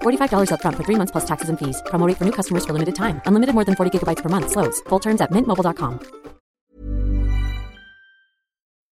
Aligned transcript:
$45 0.00 0.52
upfront 0.52 0.76
for 0.76 0.84
three 0.84 0.96
months 0.96 1.10
plus 1.10 1.24
taxes 1.24 1.48
and 1.48 1.56
fees. 1.56 1.82
Promo 1.86 2.06
rate 2.06 2.18
for 2.18 2.26
new 2.26 2.32
customers 2.32 2.64
for 2.64 2.72
limited 2.72 2.94
time. 2.94 3.20
Unlimited 3.26 3.54
more 3.54 3.64
than 3.64 3.74
40 3.74 3.98
gigabytes 3.98 4.22
per 4.22 4.28
month. 4.28 4.50
Slows. 4.50 4.80
Full 4.88 5.00
terms 5.00 5.20
at 5.20 5.32
mintmobile.com. 5.32 6.00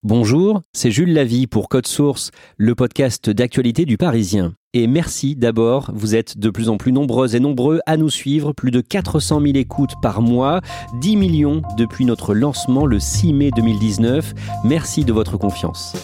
Bonjour, 0.04 0.62
c'est 0.72 0.92
Jules 0.92 1.12
Lavie 1.12 1.48
pour 1.48 1.68
Code 1.68 1.88
Source, 1.88 2.30
le 2.56 2.76
podcast 2.76 3.30
d'actualité 3.30 3.84
du 3.84 3.96
Parisien. 3.96 4.54
Et 4.72 4.86
merci 4.86 5.34
d'abord, 5.34 5.90
vous 5.92 6.14
êtes 6.14 6.38
de 6.38 6.50
plus 6.50 6.68
en 6.68 6.76
plus 6.76 6.92
nombreuses 6.92 7.34
et 7.34 7.40
nombreux 7.40 7.80
à 7.84 7.96
nous 7.96 8.08
suivre, 8.08 8.52
plus 8.52 8.70
de 8.70 8.80
400 8.80 9.40
000 9.40 9.56
écoutes 9.56 9.94
par 10.00 10.22
mois, 10.22 10.60
10 11.00 11.16
millions 11.16 11.62
depuis 11.76 12.04
notre 12.04 12.32
lancement 12.32 12.86
le 12.86 13.00
6 13.00 13.32
mai 13.32 13.50
2019. 13.56 14.34
Merci 14.64 15.04
de 15.04 15.12
votre 15.12 15.36
confiance. 15.36 15.94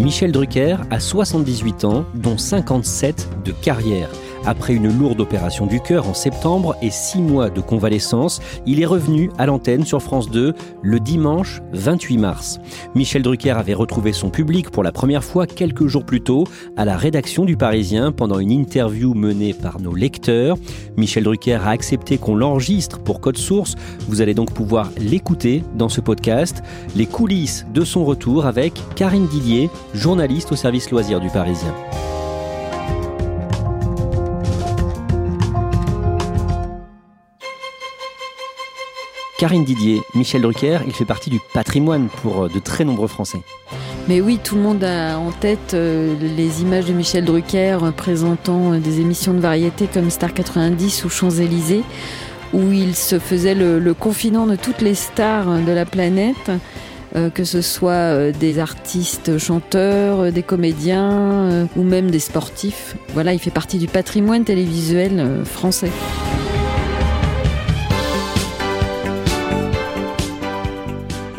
Michel 0.00 0.32
Drucker 0.32 0.78
a 0.90 0.98
78 0.98 1.84
ans, 1.84 2.06
dont 2.14 2.38
57 2.38 3.28
de 3.44 3.52
carrière. 3.52 4.08
Après 4.46 4.74
une 4.74 4.96
lourde 4.96 5.20
opération 5.20 5.66
du 5.66 5.80
cœur 5.80 6.08
en 6.08 6.14
septembre 6.14 6.74
et 6.80 6.90
six 6.90 7.20
mois 7.20 7.50
de 7.50 7.60
convalescence, 7.60 8.40
il 8.64 8.80
est 8.80 8.86
revenu 8.86 9.30
à 9.38 9.46
l'antenne 9.46 9.84
sur 9.84 10.02
France 10.02 10.30
2 10.30 10.54
le 10.82 11.00
dimanche 11.00 11.60
28 11.72 12.16
mars. 12.16 12.58
Michel 12.94 13.22
Drucker 13.22 13.50
avait 13.50 13.74
retrouvé 13.74 14.12
son 14.12 14.30
public 14.30 14.70
pour 14.70 14.82
la 14.82 14.92
première 14.92 15.24
fois 15.24 15.46
quelques 15.46 15.86
jours 15.86 16.04
plus 16.04 16.22
tôt 16.22 16.44
à 16.76 16.86
la 16.86 16.96
rédaction 16.96 17.44
du 17.44 17.56
Parisien 17.56 18.12
pendant 18.12 18.38
une 18.38 18.50
interview 18.50 19.12
menée 19.12 19.52
par 19.52 19.78
nos 19.78 19.94
lecteurs. 19.94 20.56
Michel 20.96 21.24
Drucker 21.24 21.60
a 21.62 21.68
accepté 21.68 22.16
qu'on 22.16 22.34
l'enregistre 22.34 22.98
pour 22.98 23.20
Code 23.20 23.36
Source. 23.36 23.74
Vous 24.08 24.22
allez 24.22 24.34
donc 24.34 24.52
pouvoir 24.54 24.90
l'écouter 24.98 25.62
dans 25.76 25.90
ce 25.90 26.00
podcast. 26.00 26.62
Les 26.96 27.06
coulisses 27.06 27.66
de 27.74 27.84
son 27.84 28.04
retour 28.06 28.46
avec 28.46 28.72
Karine 28.96 29.26
Didier, 29.26 29.68
journaliste 29.92 30.52
au 30.52 30.56
service 30.56 30.90
loisirs 30.90 31.20
du 31.20 31.28
Parisien. 31.28 31.74
Karine 39.40 39.64
Didier, 39.64 40.02
Michel 40.14 40.42
Drucker, 40.42 40.80
il 40.86 40.92
fait 40.92 41.06
partie 41.06 41.30
du 41.30 41.40
patrimoine 41.54 42.08
pour 42.20 42.42
euh, 42.42 42.48
de 42.50 42.58
très 42.58 42.84
nombreux 42.84 43.08
Français. 43.08 43.40
Mais 44.06 44.20
oui, 44.20 44.38
tout 44.44 44.54
le 44.54 44.60
monde 44.60 44.84
a 44.84 45.18
en 45.18 45.30
tête 45.30 45.72
euh, 45.72 46.14
les 46.36 46.60
images 46.60 46.84
de 46.84 46.92
Michel 46.92 47.24
Drucker 47.24 47.78
euh, 47.82 47.90
présentant 47.90 48.78
des 48.78 49.00
émissions 49.00 49.32
de 49.32 49.38
variété 49.38 49.86
comme 49.86 50.10
Star 50.10 50.34
90 50.34 51.06
ou 51.06 51.08
Champs-Élysées, 51.08 51.84
où 52.52 52.70
il 52.70 52.94
se 52.94 53.18
faisait 53.18 53.54
le, 53.54 53.94
confident 53.94 54.46
de 54.46 54.56
toutes 54.56 54.82
les 54.82 54.94
stars 54.94 55.60
de 55.66 55.72
la 55.72 55.86
planète, 55.86 56.50
que 57.34 57.44
ce 57.44 57.62
soit 57.62 58.32
des 58.32 58.58
artistes 58.58 59.38
chanteurs, 59.38 60.32
des 60.32 60.42
comédiens 60.42 61.66
ou 61.76 61.82
même 61.82 62.10
des 62.10 62.18
sportifs. 62.18 62.96
Voilà, 63.14 63.32
il 63.32 63.38
fait 63.38 63.50
partie 63.50 63.78
du 63.78 63.86
patrimoine 63.86 64.44
télévisuel 64.44 65.44
français. 65.44 65.90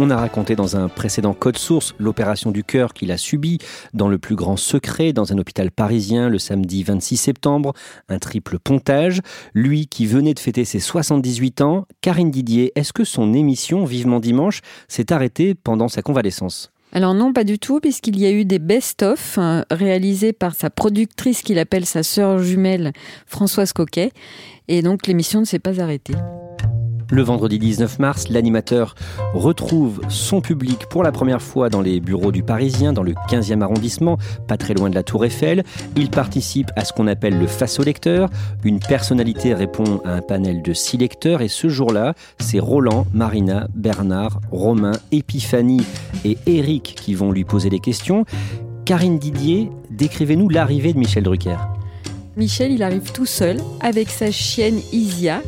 On 0.04 0.10
a 0.10 0.18
raconté 0.18 0.56
dans 0.56 0.78
un 0.78 0.90
précédent 0.90 1.36
code 1.36 1.60
source 1.60 1.94
l'opération 2.00 2.50
du 2.50 2.64
cœur 2.64 2.96
qu'il 2.96 3.12
a 3.12 3.18
subie 3.18 3.60
dans 3.94 4.08
le 4.08 4.18
plus 4.18 4.36
grand 4.36 4.58
secret 4.58 5.14
dans 5.14 5.32
un 5.32 5.38
hôpital 5.38 5.70
parisien 5.70 6.28
le 6.28 6.40
samedi 6.40 6.82
26 6.82 7.18
septembre, 7.18 7.74
un 8.10 8.18
triple 8.18 8.58
pontage. 8.58 9.20
Lui 9.54 9.86
qui 9.86 10.08
venait 10.08 10.34
de 10.34 10.40
fêter 10.40 10.66
ses 10.66 10.80
78 10.80 11.62
ans, 11.62 11.86
Karine 12.02 12.32
Didier, 12.32 12.72
est-ce 12.74 12.94
que 12.94 13.04
son 13.04 13.36
émission 13.36 13.86
Vivement 13.86 14.20
Dimanche 14.20 14.62
s'est 14.88 15.14
arrêtée 15.14 15.54
pendant 15.54 15.88
sa 15.88 16.02
convalescence? 16.02 16.72
Alors 16.94 17.14
non, 17.14 17.32
pas 17.32 17.44
du 17.44 17.60
tout, 17.60 17.80
puisqu'il 17.80 18.20
y 18.20 18.26
a 18.26 18.32
eu 18.32 18.44
des 18.44 18.58
best-of 18.58 19.38
euh, 19.38 19.62
réalisés 19.70 20.34
par 20.34 20.56
sa 20.56 20.72
productrice 20.72 21.44
qu'il 21.44 21.60
appelle 21.60 21.86
sa 21.86 22.02
sœur 22.02 22.40
jumelle 22.40 22.92
Françoise 23.28 23.72
Coquet, 23.72 24.12
et 24.68 24.82
donc 24.82 25.06
l'émission 25.06 25.42
ne 25.42 25.46
s'est 25.46 25.60
pas 25.60 25.80
arrêtée. 25.80 26.16
Le 27.12 27.24
vendredi 27.24 27.60
19 27.60 28.00
mars, 28.00 28.30
l'animateur 28.30 28.96
retrouve 29.34 30.00
son 30.08 30.40
public 30.40 30.86
pour 30.90 31.04
la 31.04 31.12
première 31.12 31.42
fois 31.42 31.70
dans 31.70 31.82
les 31.82 32.00
bureaux 32.00 32.32
du 32.32 32.42
Parisien, 32.42 32.94
dans 32.94 33.04
le 33.04 33.12
15e 33.30 33.62
arrondissement, 33.62 34.18
pas 34.48 34.56
très 34.56 34.74
loin 34.74 34.90
de 34.90 34.96
la 34.96 35.04
Tour 35.04 35.26
Eiffel. 35.26 35.66
Il 35.98 36.10
participe 36.10 36.72
à 36.78 36.86
ce 36.86 36.94
qu'on 36.94 37.08
appelle 37.08 37.38
le 37.38 37.48
face 37.48 37.82
au 37.82 37.84
lecteur. 37.84 38.30
Une 38.64 38.80
personnalité 38.80 39.54
répond 39.54 40.00
à 40.06 40.14
un 40.14 40.22
panel 40.22 40.62
de 40.62 40.72
six 40.72 40.98
lecteurs 40.98 41.42
et 41.42 41.50
ce 41.50 41.68
jour-là, 41.68 42.14
c'est 42.40 42.60
Roland, 42.60 43.06
Marina, 43.14 43.68
Bernard, 43.76 44.40
Romain, 44.50 44.94
Épiphanie 45.12 45.86
et 46.24 46.38
Eric 46.46 46.96
qui 46.96 47.14
vont 47.14 47.34
lui 47.34 47.44
poser 47.44 47.70
des 47.70 47.80
questions. 47.80 48.24
Karine 48.86 49.20
Didier, 49.20 49.70
décrivez-nous 49.90 50.48
l'arrivée 50.48 50.94
de 50.94 50.98
Michel 50.98 51.26
Drucker. 51.26 51.58
Michel, 52.38 52.72
il 52.72 52.82
arrive 52.84 53.12
tout 53.12 53.26
seul 53.26 53.58
avec 53.82 54.10
sa 54.10 54.32
chienne 54.32 54.80
Isia. 54.94 55.42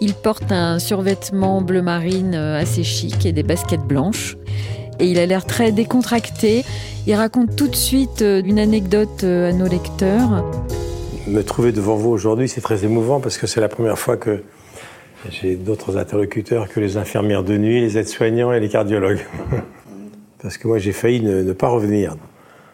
Il 0.00 0.14
porte 0.14 0.52
un 0.52 0.78
survêtement 0.78 1.62
bleu 1.62 1.82
marine 1.82 2.34
assez 2.34 2.84
chic 2.84 3.24
et 3.26 3.32
des 3.32 3.42
baskets 3.42 3.80
blanches. 3.80 4.36
Et 5.00 5.06
il 5.06 5.18
a 5.18 5.26
l'air 5.26 5.44
très 5.44 5.72
décontracté. 5.72 6.64
Il 7.06 7.14
raconte 7.14 7.56
tout 7.56 7.68
de 7.68 7.76
suite 7.76 8.22
une 8.22 8.58
anecdote 8.58 9.24
à 9.24 9.52
nos 9.52 9.68
lecteurs. 9.68 10.44
Me 11.26 11.42
trouver 11.42 11.72
devant 11.72 11.96
vous 11.96 12.10
aujourd'hui, 12.10 12.48
c'est 12.48 12.60
très 12.60 12.84
émouvant 12.84 13.20
parce 13.20 13.36
que 13.38 13.46
c'est 13.46 13.60
la 13.60 13.68
première 13.68 13.98
fois 13.98 14.16
que 14.16 14.42
j'ai 15.30 15.56
d'autres 15.56 15.96
interlocuteurs 15.96 16.68
que 16.68 16.78
les 16.80 16.96
infirmières 16.96 17.42
de 17.42 17.56
nuit, 17.56 17.80
les 17.80 17.98
aides-soignants 17.98 18.52
et 18.52 18.60
les 18.60 18.68
cardiologues. 18.68 19.24
parce 20.42 20.58
que 20.58 20.68
moi, 20.68 20.78
j'ai 20.78 20.92
failli 20.92 21.20
ne, 21.20 21.42
ne 21.42 21.52
pas 21.52 21.68
revenir. 21.68 22.16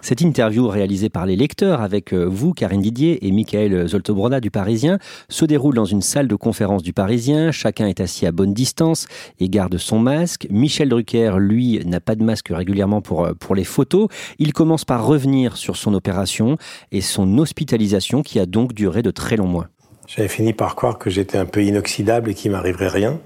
Cette 0.05 0.21
interview 0.21 0.67
réalisée 0.67 1.11
par 1.11 1.27
les 1.27 1.37
lecteurs 1.37 1.81
avec 1.81 2.13
vous, 2.13 2.55
Karine 2.55 2.83
Didier 2.83 3.25
et 3.25 3.31
Michael 3.31 3.87
Zoltobroda 3.87 4.41
du 4.41 4.51
Parisien, 4.51 4.99
se 5.29 5.45
déroule 5.45 5.77
dans 5.77 5.85
une 5.85 6.03
salle 6.03 6.27
de 6.27 6.35
conférence 6.35 6.83
du 6.83 6.93
Parisien. 6.93 7.53
Chacun 7.53 7.87
est 7.87 8.01
assis 8.01 8.27
à 8.27 8.33
bonne 8.33 8.53
distance 8.53 9.07
et 9.39 9.49
garde 9.49 9.79
son 9.79 10.01
masque. 10.01 10.49
Michel 10.51 10.89
Drucker, 10.89 11.37
lui, 11.39 11.81
n'a 11.87 12.01
pas 12.01 12.17
de 12.17 12.25
masque 12.25 12.49
régulièrement 12.51 13.01
pour, 13.01 13.29
pour 13.39 13.55
les 13.55 13.63
photos. 13.63 14.09
Il 14.41 14.53
commence 14.53 14.85
par 14.85 15.07
revenir 15.07 15.57
sur 15.57 15.77
son 15.77 15.95
opération 15.95 16.57
et 16.91 17.01
son 17.01 17.39
hospitalisation 17.39 18.23
qui 18.23 18.41
a 18.41 18.47
donc 18.47 18.73
duré 18.73 19.03
de 19.03 19.13
très 19.13 19.37
longs 19.37 19.47
mois. 19.47 19.69
J'avais 20.09 20.27
fini 20.27 20.53
par 20.53 20.75
croire 20.75 20.99
que 20.99 21.11
j'étais 21.11 21.39
un 21.39 21.47
peu 21.47 21.63
inoxydable 21.63 22.31
et 22.31 22.35
qu'il 22.35 22.51
m'arriverait 22.51 22.89
rien. 22.89 23.21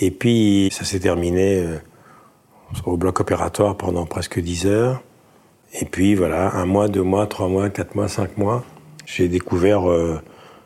Et 0.00 0.10
puis, 0.10 0.70
ça 0.72 0.84
s'est 0.84 1.00
terminé 1.00 1.64
au 2.84 2.96
bloc 2.96 3.20
opératoire 3.20 3.76
pendant 3.76 4.06
presque 4.06 4.40
10 4.40 4.66
heures. 4.66 5.02
Et 5.72 5.84
puis 5.84 6.14
voilà, 6.14 6.54
un 6.54 6.66
mois, 6.66 6.88
deux 6.88 7.02
mois, 7.02 7.26
trois 7.26 7.48
mois, 7.48 7.68
quatre 7.70 7.94
mois, 7.94 8.08
cinq 8.08 8.38
mois, 8.38 8.64
j'ai 9.06 9.28
découvert 9.28 9.88
euh, 9.88 10.20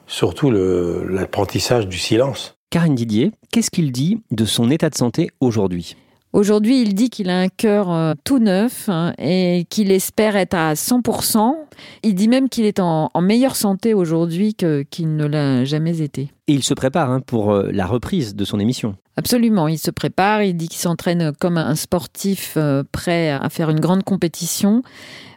surtout 0.07 0.51
l'apprentissage 0.51 1.89
du 1.89 1.99
silence. 1.99 2.57
Karine 2.71 2.95
Didier, 2.95 3.33
qu'est-ce 3.51 3.71
qu'il 3.71 3.93
dit 3.93 4.23
de 4.31 4.45
son 4.45 4.71
état 4.71 4.89
de 4.89 4.95
santé 4.95 5.31
aujourd'hui? 5.41 5.97
Aujourd'hui, 6.33 6.81
il 6.81 6.95
dit 6.95 7.11
qu'il 7.11 7.29
a 7.29 7.39
un 7.39 7.49
cœur 7.49 7.93
euh, 7.93 8.15
tout 8.25 8.39
neuf 8.39 8.89
hein, 8.89 9.13
et 9.19 9.67
qu'il 9.69 9.91
espère 9.91 10.35
être 10.35 10.55
à 10.55 10.73
100%. 10.73 11.55
Il 12.03 12.15
dit 12.15 12.29
même 12.29 12.49
qu'il 12.49 12.65
est 12.65 12.81
en, 12.81 13.11
meilleure 13.21 13.57
santé 13.57 13.95
aujourd'hui 13.95 14.55
qu'il 14.55 15.17
ne 15.17 15.27
l'a 15.27 15.65
jamais 15.65 16.01
été. 16.01 16.31
Et 16.49 16.55
il 16.55 16.63
se 16.63 16.75
prépare 16.75 17.11
hein, 17.11 17.21
pour 17.21 17.53
euh, 17.53 17.71
la 17.73 17.87
reprise 17.87 18.35
de 18.35 18.45
son 18.45 18.59
émission. 18.59 18.97
Absolument, 19.17 19.69
il 19.69 19.79
se 19.79 19.91
prépare, 19.91 20.43
il 20.43 20.57
dit 20.57 20.69
qu'il 20.69 20.81
s'entraîne 20.81 21.33
comme 21.39 21.59
un 21.59 21.75
sportif 21.77 22.55
euh, 22.57 22.83
prêt 22.91 23.31
à 23.31 23.49
faire 23.49 23.71
une 23.71 23.79
grande 23.79 24.03
compétition. 24.03 24.83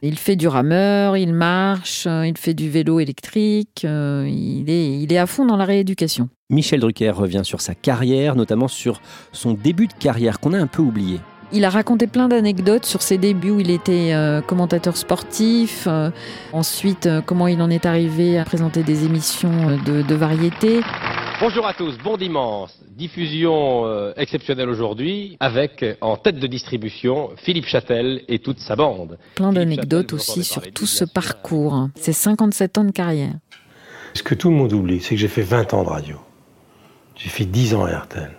Il 0.02 0.18
fait 0.18 0.36
du 0.36 0.48
rameur, 0.48 1.18
il 1.18 1.34
marche, 1.34 2.08
euh, 2.08 2.26
il 2.26 2.38
fait 2.38 2.54
du 2.54 2.70
vélo 2.70 3.00
électrique, 3.00 3.84
il 3.84 4.66
est, 4.68 5.00
il 5.00 5.14
est 5.14 5.18
à 5.18 5.28
fond 5.28 5.46
dans 5.46 5.58
la 5.58 5.66
rééducation. 5.66 6.30
Michel 6.50 6.80
Drucker 6.80 7.12
revient 7.12 7.42
sur 7.44 7.62
sa 7.62 7.76
carrière, 7.76 8.36
notamment 8.36 8.68
sur 8.68 9.02
son 9.32 9.54
début 9.54 9.88
de 9.88 9.94
carrière 9.94 10.40
qu'on 10.40 10.54
a 10.54 10.60
un 10.60 10.68
peu 10.68 10.82
oublié. 10.82 11.20
Il 11.52 11.64
a 11.64 11.70
raconté 11.70 12.08
plein 12.08 12.28
d'anecdotes 12.28 12.86
sur 12.86 13.02
ses 13.02 13.18
débuts 13.18 13.52
où 13.52 13.60
il 13.60 13.70
était 13.70 14.14
euh, 14.14 14.42
commentateur 14.42 14.98
sportif, 14.98 15.86
euh, 15.88 16.10
ensuite 16.54 17.06
euh, 17.06 17.22
comment 17.22 17.48
il 17.48 17.62
en 17.62 17.70
est 17.70 17.86
arrivé 17.86 18.40
à 18.40 18.46
présenter 18.46 18.82
des 18.84 19.06
émissions 19.06 19.78
de, 19.86 20.02
de 20.02 20.16
variété. 20.16 20.82
Bonjour 21.40 21.68
à 21.68 21.74
tous, 21.74 21.98
bon 22.04 22.18
dimanche. 22.18 22.72
Diffusion 22.90 24.14
exceptionnelle 24.16 24.70
aujourd'hui 24.70 25.36
avec 25.42 25.84
en 26.00 26.16
tête 26.16 26.40
de 26.40 26.48
distribution 26.48 27.32
Philippe 27.36 27.66
Châtel 27.66 28.22
et 28.30 28.40
toute 28.40 28.60
sa 28.60 28.78
bande. 28.78 29.18
Plein 29.36 29.52
d'anecdotes 29.52 30.14
aussi 30.14 30.46
sur 30.46 30.62
tout 30.72 30.86
ce 30.86 31.04
parcours, 31.04 31.90
ses 31.96 32.14
57 32.14 32.78
ans 32.78 32.86
de 32.86 32.92
carrière. 32.92 33.34
Ce 34.14 34.24
que 34.24 34.34
tout 34.34 34.50
le 34.50 34.56
monde 34.56 34.72
oublie, 34.72 35.02
c'est 35.02 35.16
que 35.16 35.22
j'ai 35.22 35.28
fait 35.28 35.42
20 35.42 35.74
ans 35.74 35.84
de 35.84 35.90
radio. 35.90 36.16
J'ai 37.18 37.30
fait 37.30 37.46
10 37.46 37.76
ans 37.76 37.84
à 37.84 37.98
RTL 37.98 38.32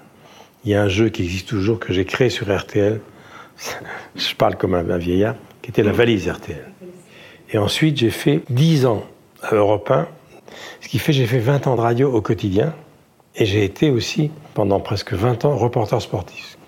il 0.66 0.72
y 0.72 0.74
a 0.74 0.82
un 0.82 0.88
jeu 0.88 1.08
qui 1.10 1.22
existe 1.22 1.48
toujours 1.48 1.78
que 1.78 1.92
j'ai 1.92 2.04
créé 2.04 2.28
sur 2.28 2.54
RTL. 2.54 3.00
Je 4.16 4.34
parle 4.34 4.56
comme 4.56 4.74
un, 4.74 4.98
vieillard, 4.98 5.36
qui 5.62 5.70
était 5.70 5.84
la 5.84 5.92
valise 5.92 6.28
RTL. 6.28 6.72
Et 7.52 7.58
ensuite, 7.58 7.96
j'ai 7.96 8.10
fait 8.10 8.42
10 8.50 8.86
ans 8.86 9.04
à 9.40 9.54
Europe 9.54 9.88
1, 9.88 10.08
ce 10.80 10.88
qui 10.88 10.98
fait 10.98 11.12
que 11.12 11.18
j'ai 11.18 11.26
fait 11.26 11.38
20 11.38 11.68
ans 11.68 11.76
de 11.76 11.80
radio 11.80 12.12
au 12.12 12.20
quotidien. 12.20 12.74
Et 13.36 13.46
j'ai 13.46 13.62
été 13.62 13.90
aussi, 13.90 14.32
pendant 14.54 14.80
presque 14.80 15.12
20 15.12 15.44
ans, 15.44 15.56
reporter 15.56 16.02
sportif. 16.02 16.58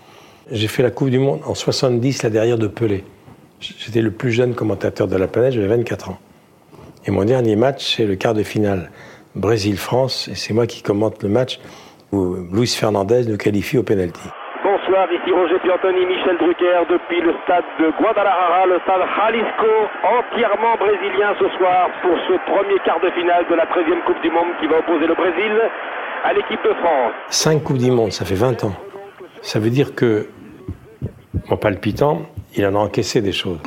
J'ai 0.52 0.68
fait 0.68 0.84
la 0.84 0.92
Coupe 0.92 1.10
du 1.10 1.18
Monde 1.18 1.40
en 1.44 1.56
70, 1.56 2.22
la 2.22 2.30
derrière 2.30 2.58
de 2.58 2.68
Pelé. 2.68 3.04
J'étais 3.58 4.02
le 4.02 4.12
plus 4.12 4.30
jeune 4.30 4.54
commentateur 4.54 5.08
de 5.08 5.16
la 5.16 5.26
planète, 5.26 5.54
j'avais 5.54 5.66
24 5.66 6.10
ans. 6.10 6.18
Et 7.06 7.10
mon 7.10 7.24
dernier 7.24 7.56
match, 7.56 7.96
c'est 7.96 8.06
le 8.06 8.14
quart 8.14 8.34
de 8.34 8.44
finale 8.44 8.92
Brésil-France, 9.34 10.28
et 10.28 10.36
c'est 10.36 10.54
moi 10.54 10.68
qui 10.68 10.82
commente 10.82 11.20
le 11.24 11.28
match 11.28 11.58
où 12.12 12.37
Luis 12.52 12.75
Fernandez 12.78 13.25
nous 13.28 13.37
qualifie 13.37 13.78
au 13.78 13.82
penalty. 13.82 14.28
Bonsoir, 14.64 15.06
ici 15.12 15.31
Roger 15.31 15.58
Piantoni, 15.62 16.05
Michel 16.06 16.37
Drucker 16.38 16.81
depuis 16.90 17.20
le 17.20 17.32
stade 17.44 17.64
de 17.78 17.90
Guadalajara, 17.96 18.66
le 18.66 18.78
stade 18.81 19.02
Jalisco, 19.16 19.70
entièrement 20.02 20.75
brésilien 20.76 21.32
ce 21.38 21.49
soir 21.56 21.88
pour 22.02 22.16
ce 22.26 22.34
premier 22.50 22.78
quart 22.84 23.00
de 23.00 23.10
finale 23.10 23.44
de 23.49 23.55
la 23.55 23.64
13e 23.66 24.02
Coupe 24.05 24.20
du 24.22 24.31
Monde 24.31 24.52
qui 24.60 24.66
va 24.66 24.78
opposer 24.78 25.06
le 25.06 25.14
Brésil 25.14 25.52
à 26.25 26.32
l'équipe 26.32 26.62
de 26.64 26.75
France. 26.75 27.12
Cinq 27.31 27.62
Coupes 27.62 27.78
du 27.78 27.90
Monde, 27.90 28.12
ça 28.12 28.25
fait 28.25 28.34
20 28.34 28.64
ans. 28.64 28.72
Ça 29.43 29.60
veut 29.60 29.70
dire 29.70 29.94
que 29.94 30.26
mon 31.49 31.56
palpitant, 31.56 32.22
il 32.56 32.66
en 32.66 32.75
a 32.75 32.78
encaissé 32.78 33.20
des 33.20 33.32
choses. 33.32 33.60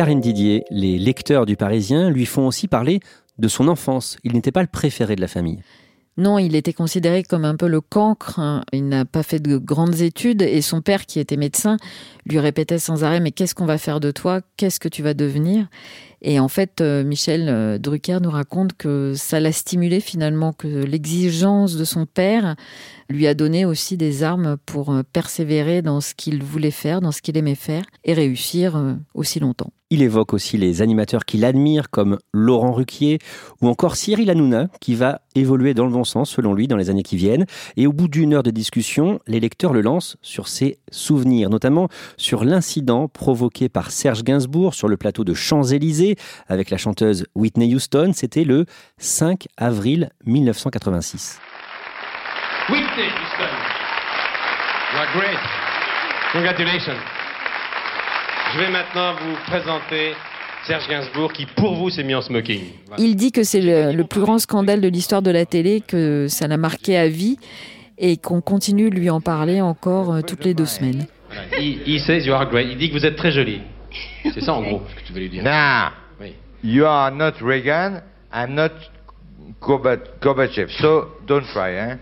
Karine 0.00 0.22
Didier, 0.22 0.64
les 0.70 0.98
lecteurs 0.98 1.44
du 1.44 1.56
Parisien 1.56 2.08
lui 2.08 2.24
font 2.24 2.46
aussi 2.46 2.68
parler 2.68 3.00
de 3.36 3.48
son 3.48 3.68
enfance. 3.68 4.16
Il 4.24 4.32
n'était 4.32 4.50
pas 4.50 4.62
le 4.62 4.66
préféré 4.66 5.14
de 5.14 5.20
la 5.20 5.28
famille. 5.28 5.58
Non, 6.16 6.38
il 6.38 6.56
était 6.56 6.72
considéré 6.72 7.22
comme 7.22 7.44
un 7.44 7.54
peu 7.54 7.68
le 7.68 7.82
cancre. 7.82 8.38
Hein. 8.38 8.62
Il 8.72 8.88
n'a 8.88 9.04
pas 9.04 9.22
fait 9.22 9.40
de 9.40 9.58
grandes 9.58 10.00
études 10.00 10.40
et 10.40 10.62
son 10.62 10.80
père, 10.80 11.04
qui 11.04 11.20
était 11.20 11.36
médecin, 11.36 11.76
lui 12.24 12.38
répétait 12.38 12.78
sans 12.78 13.04
arrêt 13.04 13.20
Mais 13.20 13.30
qu'est-ce 13.30 13.54
qu'on 13.54 13.66
va 13.66 13.76
faire 13.76 14.00
de 14.00 14.10
toi? 14.10 14.40
Qu'est-ce 14.56 14.80
que 14.80 14.88
tu 14.88 15.02
vas 15.02 15.12
devenir? 15.12 15.66
Et 16.22 16.40
en 16.40 16.48
fait, 16.48 16.80
euh, 16.80 17.04
Michel 17.04 17.50
euh, 17.50 17.76
Drucker 17.76 18.20
nous 18.22 18.30
raconte 18.30 18.72
que 18.78 19.12
ça 19.14 19.38
l'a 19.38 19.52
stimulé 19.52 20.00
finalement, 20.00 20.54
que 20.54 20.66
l'exigence 20.66 21.76
de 21.76 21.84
son 21.84 22.06
père 22.06 22.56
lui 23.10 23.26
a 23.26 23.34
donné 23.34 23.66
aussi 23.66 23.98
des 23.98 24.22
armes 24.22 24.56
pour 24.64 24.94
euh, 24.94 25.02
persévérer 25.12 25.82
dans 25.82 26.00
ce 26.00 26.14
qu'il 26.14 26.42
voulait 26.42 26.70
faire, 26.70 27.02
dans 27.02 27.12
ce 27.12 27.20
qu'il 27.20 27.36
aimait 27.36 27.54
faire 27.54 27.84
et 28.04 28.14
réussir 28.14 28.82
aussi 29.12 29.40
longtemps. 29.40 29.72
Il 29.92 30.02
évoque 30.02 30.34
aussi 30.34 30.56
les 30.56 30.82
animateurs 30.82 31.24
qu'il 31.24 31.44
admire 31.44 31.90
comme 31.90 32.18
Laurent 32.32 32.70
Ruquier 32.70 33.18
ou 33.60 33.66
encore 33.66 33.96
Cyril 33.96 34.30
Hanouna 34.30 34.68
qui 34.80 34.94
va 34.94 35.22
évoluer 35.34 35.74
dans 35.74 35.84
le 35.84 35.90
bon 35.90 36.04
sens 36.04 36.30
selon 36.30 36.54
lui 36.54 36.68
dans 36.68 36.76
les 36.76 36.90
années 36.90 37.02
qui 37.02 37.16
viennent. 37.16 37.44
Et 37.76 37.88
au 37.88 37.92
bout 37.92 38.06
d'une 38.06 38.34
heure 38.34 38.44
de 38.44 38.52
discussion, 38.52 39.18
les 39.26 39.40
lecteurs 39.40 39.72
le 39.72 39.80
lancent 39.80 40.16
sur 40.22 40.46
ses 40.46 40.78
souvenirs, 40.92 41.50
notamment 41.50 41.88
sur 42.16 42.44
l'incident 42.44 43.08
provoqué 43.08 43.68
par 43.68 43.90
Serge 43.90 44.22
Gainsbourg 44.22 44.74
sur 44.74 44.86
le 44.86 44.96
plateau 44.96 45.24
de 45.24 45.34
Champs-Élysées 45.34 46.14
avec 46.46 46.70
la 46.70 46.76
chanteuse 46.76 47.26
Whitney 47.34 47.74
Houston. 47.74 48.12
C'était 48.14 48.44
le 48.44 48.66
5 48.98 49.48
avril 49.56 50.10
1986. 50.24 51.40
Whitney 52.68 52.86
Houston, 52.86 53.50
great. 55.18 55.38
Congratulations. 56.32 57.19
Je 58.52 58.58
vais 58.58 58.70
maintenant 58.70 59.14
vous 59.14 59.36
présenter 59.46 60.14
Serge 60.66 60.88
Gainsbourg 60.88 61.32
qui, 61.32 61.46
pour 61.46 61.76
vous, 61.76 61.88
s'est 61.88 62.02
mis 62.02 62.16
en 62.16 62.20
smoking. 62.20 62.60
Il 62.98 63.14
dit 63.14 63.30
que 63.30 63.44
c'est 63.44 63.60
le, 63.60 64.02
plus 64.02 64.20
grand 64.20 64.40
scandale 64.40 64.80
de 64.80 64.88
l'histoire 64.88 65.22
de 65.22 65.30
la 65.30 65.46
télé, 65.46 65.80
que 65.86 66.26
ça 66.28 66.48
l'a 66.48 66.56
marqué 66.56 66.96
à 66.96 67.06
vie 67.06 67.36
et 67.96 68.16
qu'on 68.16 68.40
continue 68.40 68.90
de 68.90 68.96
lui 68.96 69.08
en 69.08 69.20
parler 69.20 69.60
encore 69.60 70.12
euh, 70.12 70.20
toutes 70.22 70.44
les 70.44 70.54
deux 70.54 70.66
semaines. 70.66 71.06
Il, 71.60 72.00
says 72.00 72.26
you 72.26 72.32
are 72.32 72.48
great. 72.50 72.66
Il 72.68 72.78
dit 72.78 72.88
que 72.88 72.94
vous 72.98 73.06
êtes 73.06 73.16
très 73.16 73.30
jolie. 73.30 73.60
C'est 74.24 74.40
ça 74.40 74.54
en 74.54 74.62
gros 74.62 74.82
ce 74.90 75.00
que 75.00 75.06
tu 75.06 75.12
veux 75.12 75.20
lui 75.20 75.30
dire. 75.30 75.44
Nah. 75.44 75.92
Oui. 76.20 76.34
You 76.64 76.86
are 76.86 77.12
not 77.12 77.34
Reagan. 77.40 78.00
I'm 78.34 78.54
not 78.54 78.70
Gorbachev. 79.60 80.70
So 80.80 81.08
don't 81.26 81.44
try. 81.52 81.78
Hein? 81.78 81.98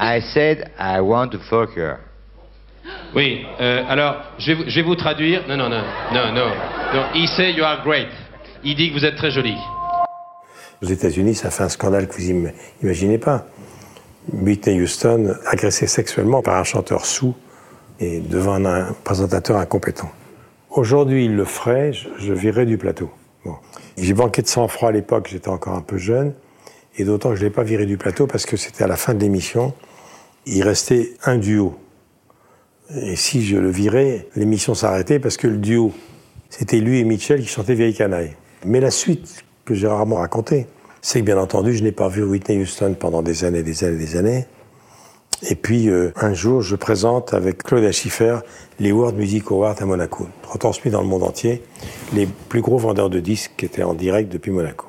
I 0.00 0.20
said 0.20 0.72
I 0.78 1.00
want 1.00 1.30
to 1.30 1.38
fuck 1.38 1.76
her. 1.76 2.00
Oui, 3.14 3.44
euh, 3.60 3.82
alors, 3.88 4.16
je 4.38 4.52
vais, 4.52 4.82
vous 4.82 4.94
traduire. 4.94 5.46
Non, 5.48 5.56
non, 5.56 5.68
non, 5.68 5.82
non, 6.12 6.32
non. 6.32 6.50
non. 6.94 7.26
Say 7.26 7.52
you 7.52 7.64
are 7.64 7.82
great. 7.82 8.08
Il 8.64 8.76
dit 8.76 8.90
que 8.90 8.98
vous 8.98 9.04
êtes 9.04 9.16
très 9.16 9.30
jolie. 9.30 9.56
Aux 10.82 10.86
États-Unis, 10.86 11.34
ça 11.34 11.50
fait 11.50 11.64
un 11.64 11.68
scandale 11.68 12.06
que 12.06 12.14
vous 12.14 12.30
imaginez 12.82 13.18
pas. 13.18 13.46
Whitney 14.32 14.80
Houston 14.80 15.34
agressée 15.46 15.86
sexuellement 15.86 16.42
par 16.42 16.56
un 16.56 16.64
chanteur 16.64 17.06
sous 17.06 17.34
et 17.98 18.20
devant 18.20 18.64
un, 18.64 18.92
présentateur 19.04 19.56
incompétent. 19.56 20.10
Aujourd'hui, 20.70 21.24
il 21.24 21.34
le 21.34 21.44
ferait, 21.44 21.92
je, 21.92 22.08
je 22.18 22.32
virais 22.32 22.66
du 22.66 22.76
plateau. 22.76 23.10
Bon. 23.44 23.56
J'ai 23.96 24.14
manqué 24.14 24.42
de 24.42 24.46
sang-froid 24.46 24.90
à 24.90 24.92
l'époque, 24.92 25.28
j'étais 25.30 25.48
encore 25.48 25.74
un 25.74 25.80
peu 25.80 25.96
jeune, 25.96 26.34
et 26.96 27.04
d'autant 27.04 27.30
que 27.30 27.36
je 27.36 27.40
ne 27.42 27.48
l'ai 27.48 27.54
pas 27.54 27.64
viré 27.64 27.86
du 27.86 27.96
plateau 27.96 28.26
parce 28.26 28.44
que 28.44 28.56
c'était 28.56 28.84
à 28.84 28.86
la 28.86 28.96
fin 28.96 29.14
de 29.14 29.20
l'émission. 29.20 29.72
Il 30.46 30.62
restait 30.62 31.14
un 31.24 31.38
duo 31.38 31.78
et 32.94 33.16
si 33.16 33.44
je 33.44 33.56
le 33.56 33.70
virais, 33.70 34.26
l'émission 34.34 34.74
s'arrêtait 34.74 35.18
parce 35.18 35.36
que 35.36 35.46
le 35.46 35.58
duo, 35.58 35.92
c'était 36.48 36.80
lui 36.80 37.00
et 37.00 37.04
Mitchell 37.04 37.40
qui 37.40 37.48
chantaient 37.48 37.74
Vieille 37.74 37.94
Canaille. 37.94 38.34
Mais 38.64 38.80
la 38.80 38.90
suite, 38.90 39.44
que 39.64 39.74
j'ai 39.74 39.86
rarement 39.86 40.16
racontée, 40.16 40.66
c'est 41.02 41.20
que 41.20 41.26
bien 41.26 41.38
entendu, 41.38 41.74
je 41.74 41.84
n'ai 41.84 41.92
pas 41.92 42.08
vu 42.08 42.22
Whitney 42.22 42.62
Houston 42.62 42.96
pendant 42.98 43.22
des 43.22 43.44
années, 43.44 43.62
des 43.62 43.84
années, 43.84 43.98
des 43.98 44.16
années. 44.16 44.46
Et 45.42 45.54
puis, 45.54 45.88
euh, 45.90 46.10
un 46.16 46.32
jour, 46.32 46.62
je 46.62 46.74
présente 46.74 47.34
avec 47.34 47.62
Claude 47.62 47.88
Schiffer 47.92 48.38
les 48.80 48.90
World 48.90 49.16
Music 49.16 49.44
Awards 49.50 49.80
à 49.80 49.84
Monaco, 49.84 50.26
retransmis 50.42 50.90
dans 50.90 51.02
le 51.02 51.06
monde 51.06 51.22
entier, 51.22 51.62
les 52.14 52.26
plus 52.48 52.62
gros 52.62 52.78
vendeurs 52.78 53.10
de 53.10 53.20
disques 53.20 53.52
qui 53.56 53.66
étaient 53.66 53.82
en 53.82 53.94
direct 53.94 54.32
depuis 54.32 54.50
Monaco. 54.50 54.86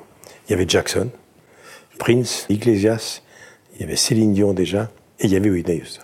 Il 0.48 0.52
y 0.52 0.54
avait 0.54 0.66
Jackson, 0.66 1.10
Prince, 1.98 2.46
Iglesias, 2.48 3.22
il 3.74 3.82
y 3.82 3.84
avait 3.84 3.96
Céline 3.96 4.32
Dion 4.32 4.54
déjà, 4.54 4.90
et 5.20 5.26
il 5.26 5.32
y 5.32 5.36
avait 5.36 5.50
Whitney 5.50 5.82
Houston. 5.82 6.02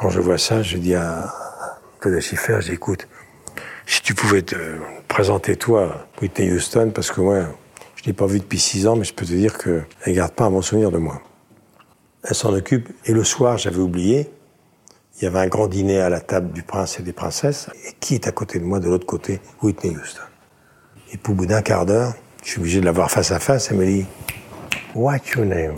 Quand 0.00 0.08
je 0.08 0.20
vois 0.20 0.38
ça, 0.38 0.62
je 0.62 0.78
dis 0.78 0.94
à 0.94 1.30
Claude 2.00 2.18
Schiffer, 2.20 2.60
j'écoute, 2.62 3.06
si 3.84 4.00
tu 4.00 4.14
pouvais 4.14 4.40
te 4.40 4.56
présenter 5.08 5.56
toi, 5.56 6.06
Whitney 6.22 6.50
Houston, 6.50 6.90
parce 6.94 7.10
que 7.10 7.20
moi, 7.20 7.40
je 7.96 8.04
ne 8.04 8.06
l'ai 8.06 8.12
pas 8.14 8.24
vue 8.24 8.38
depuis 8.38 8.58
six 8.58 8.86
ans, 8.86 8.96
mais 8.96 9.04
je 9.04 9.12
peux 9.12 9.26
te 9.26 9.32
dire 9.32 9.58
qu'elle 9.58 9.84
ne 10.06 10.12
garde 10.12 10.32
pas 10.32 10.44
un 10.44 10.50
bon 10.50 10.62
souvenir 10.62 10.90
de 10.90 10.96
moi. 10.96 11.20
Elle 12.24 12.34
s'en 12.34 12.54
occupe, 12.54 12.88
et 13.04 13.12
le 13.12 13.24
soir, 13.24 13.58
j'avais 13.58 13.76
oublié, 13.80 14.30
il 15.18 15.24
y 15.24 15.26
avait 15.26 15.40
un 15.40 15.48
grand 15.48 15.66
dîner 15.66 16.00
à 16.00 16.08
la 16.08 16.20
table 16.20 16.50
du 16.52 16.62
prince 16.62 16.98
et 16.98 17.02
des 17.02 17.12
princesses, 17.12 17.68
et 17.86 17.92
qui 18.00 18.14
est 18.14 18.26
à 18.26 18.32
côté 18.32 18.58
de 18.58 18.64
moi, 18.64 18.80
de 18.80 18.86
l'autre 18.86 19.06
côté? 19.06 19.38
Whitney 19.62 19.94
Houston. 19.94 20.22
Et 21.12 21.18
pour 21.18 21.34
bout 21.34 21.44
d'un 21.44 21.60
quart 21.60 21.84
d'heure, 21.84 22.14
je 22.42 22.52
suis 22.52 22.58
obligé 22.58 22.80
de 22.80 22.86
la 22.86 22.92
voir 22.92 23.10
face 23.10 23.32
à 23.32 23.38
face, 23.38 23.70
elle 23.70 23.76
me 23.76 23.84
dit, 23.84 24.06
What's 24.94 25.28
your 25.32 25.44
name? 25.44 25.76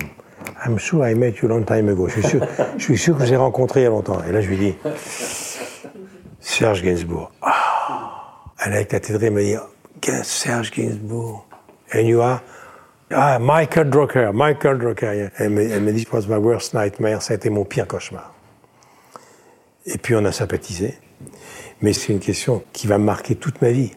I'm 0.64 0.78
sure 0.78 1.04
I 1.04 1.14
met 1.14 1.42
you 1.42 1.49
long 1.49 1.64
time 1.64 1.88
ago. 1.88 2.09
Je 2.09 2.21
suis 2.21 2.28
sûr, 2.28 2.47
je 2.78 2.85
suis 2.85 2.99
sûr 2.99 3.19
que 3.19 3.25
j'ai 3.25 3.37
rencontré 3.37 3.81
il 3.81 3.83
y 3.85 3.87
a 3.87 3.90
longtemps. 3.90 4.23
Et 4.25 4.33
là, 4.33 4.40
je 4.40 4.49
lui 4.49 4.57
dis, 4.57 4.75
Serge 6.40 6.83
Gainsbourg. 6.83 7.33
Oh. 7.42 7.49
Elle 8.64 8.75
a 8.75 8.81
éclaté 8.81 9.12
de 9.12 9.19
rire, 9.19 9.28
elle 9.28 9.35
m'a 9.35 9.42
dit, 9.42 10.25
Serge 10.25 10.71
Gainsbourg? 10.71 11.47
And 11.95 12.00
you 12.00 12.21
are? 12.21 12.40
Ah, 13.11 13.38
Michael 13.38 13.90
Drucker, 13.90 14.31
Michael 14.33 14.78
Drucker. 14.78 15.31
Elle 15.37 15.50
me, 15.50 15.62
elle 15.62 15.83
me 15.83 15.92
dit, 15.92 16.02
it 16.02 16.12
was 16.12 16.26
my 16.28 16.38
worst 16.38 16.75
nightmare, 16.75 17.21
ça 17.21 17.35
a 17.35 17.37
été 17.37 17.50
mon 17.50 17.64
pire 17.64 17.87
cauchemar. 17.87 18.33
Et 19.85 19.99
puis 19.99 20.14
on 20.14 20.25
a 20.25 20.33
sympathisé. 20.33 20.95
Mais 21.83 21.92
c'est 21.92 22.12
une 22.12 22.21
question 22.21 22.62
qui 22.73 22.87
va 22.87 22.99
me 22.99 23.04
marquer 23.04 23.35
toute 23.35 23.61
ma 23.61 23.71
vie. 23.71 23.92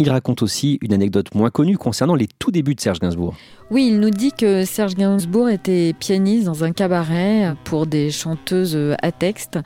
Il 0.00 0.10
raconte 0.10 0.42
aussi 0.42 0.78
une 0.80 0.92
anecdote 0.92 1.34
moins 1.34 1.50
connue 1.50 1.76
concernant 1.76 2.14
les 2.14 2.28
tout 2.38 2.52
débuts 2.52 2.76
de 2.76 2.80
Serge 2.80 3.00
Gainsbourg. 3.00 3.34
Oui, 3.72 3.88
il 3.88 3.98
nous 3.98 4.10
dit 4.10 4.30
que 4.30 4.64
Serge 4.64 4.94
Gainsbourg 4.94 5.48
était 5.48 5.92
pianiste 5.92 6.44
dans 6.46 6.62
un 6.62 6.70
cabaret 6.70 7.54
pour 7.64 7.88
des 7.88 8.12
chanteuses 8.12 8.78
à 9.02 9.10
texte 9.10 9.58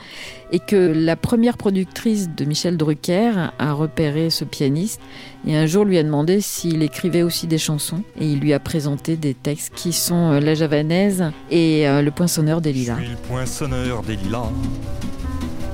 et 0.51 0.59
que 0.59 0.77
la 0.77 1.17
première 1.17 1.59
productrice 1.59 2.31
de 2.35 2.47
Michel 2.47 2.79
Drucker 2.79 3.33
a 3.59 3.73
repéré 3.75 4.31
ce 4.31 4.45
pianiste 4.45 5.03
et 5.47 5.55
un 5.55 5.67
jour 5.67 5.85
lui 5.85 5.99
a 5.99 6.03
demandé 6.03 6.41
s'il 6.41 6.83
écrivait 6.83 7.23
aussi 7.23 7.47
des 7.47 7.59
chansons 7.59 8.03
et 8.19 8.27
il 8.27 8.41
lui 8.41 8.55
a 8.55 8.59
présenté 8.59 9.17
des 9.17 9.35
textes 9.35 9.75
qui 9.75 9.93
sont 9.93 10.41
La 10.41 10.55
Javanaise 10.55 11.31
et 11.51 11.87
euh, 11.87 12.01
Le 12.01 12.11
Poinçonneur 12.11 12.63
des 12.63 12.73
Lilas. 12.73 12.97
Je 12.99 13.05
suis 13.05 13.11
le 13.11 13.17
poinçonneur 13.19 14.03
des 14.03 14.17
lilas, 14.17 14.51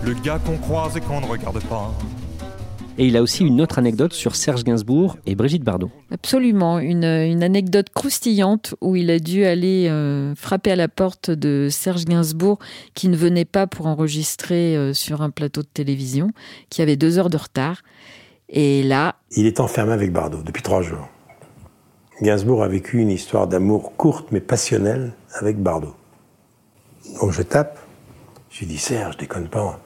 le 0.04 0.14
gars 0.14 0.40
qu'on 0.44 0.58
croise 0.58 0.96
et 0.96 1.00
qu'on 1.00 1.20
ne 1.20 1.26
regarde 1.26 1.62
pas. 1.64 1.94
Et 3.00 3.06
il 3.06 3.16
a 3.16 3.22
aussi 3.22 3.44
une 3.44 3.60
autre 3.60 3.78
anecdote 3.78 4.12
sur 4.12 4.34
Serge 4.34 4.64
Gainsbourg 4.64 5.16
et 5.24 5.36
Brigitte 5.36 5.62
Bardot. 5.62 5.88
Absolument, 6.10 6.80
une, 6.80 7.04
une 7.04 7.44
anecdote 7.44 7.90
croustillante 7.94 8.74
où 8.80 8.96
il 8.96 9.08
a 9.12 9.20
dû 9.20 9.44
aller 9.44 9.86
euh, 9.88 10.34
frapper 10.34 10.72
à 10.72 10.76
la 10.76 10.88
porte 10.88 11.30
de 11.30 11.68
Serge 11.70 12.06
Gainsbourg 12.06 12.58
qui 12.94 13.08
ne 13.08 13.16
venait 13.16 13.44
pas 13.44 13.68
pour 13.68 13.86
enregistrer 13.86 14.76
euh, 14.76 14.92
sur 14.94 15.22
un 15.22 15.30
plateau 15.30 15.62
de 15.62 15.68
télévision, 15.72 16.32
qui 16.70 16.82
avait 16.82 16.96
deux 16.96 17.20
heures 17.20 17.30
de 17.30 17.36
retard. 17.36 17.82
Et 18.48 18.82
là... 18.82 19.14
Il 19.30 19.46
est 19.46 19.60
enfermé 19.60 19.92
avec 19.92 20.12
Bardot 20.12 20.42
depuis 20.42 20.62
trois 20.62 20.82
jours. 20.82 21.08
Gainsbourg 22.20 22.64
a 22.64 22.68
vécu 22.68 22.98
une 22.98 23.10
histoire 23.10 23.46
d'amour 23.46 23.96
courte 23.96 24.32
mais 24.32 24.40
passionnelle 24.40 25.12
avec 25.34 25.62
Bardot. 25.62 25.94
Donc 27.20 27.30
je 27.30 27.42
tape, 27.42 27.78
je 28.50 28.58
lui 28.58 28.66
dis 28.66 28.78
Serge, 28.78 29.16
déconne 29.18 29.46
pas. 29.46 29.78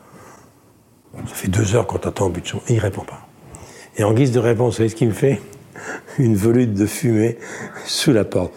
Ça 1.15 1.35
fait 1.35 1.49
deux 1.49 1.75
heures 1.75 1.87
qu'on 1.87 1.99
t'attend 1.99 2.27
au 2.27 2.31
but 2.31 2.43
de 2.43 2.49
son. 2.49 2.59
Et 2.69 2.75
il 2.75 2.79
répond 2.79 3.03
pas. 3.03 3.27
Et 3.97 4.05
en 4.05 4.13
guise 4.15 4.33
de 4.33 4.39
réponse, 4.39 4.75
vous 4.75 4.77
savez 4.79 4.89
ce 4.89 4.97
qu'il 4.97 5.09
me 5.09 5.13
fait? 5.13 5.41
Une 6.19 6.35
volute 6.35 6.75
de 6.75 6.87
fumée 6.87 7.39
sous 7.85 8.13
la 8.13 8.25
porte. 8.25 8.55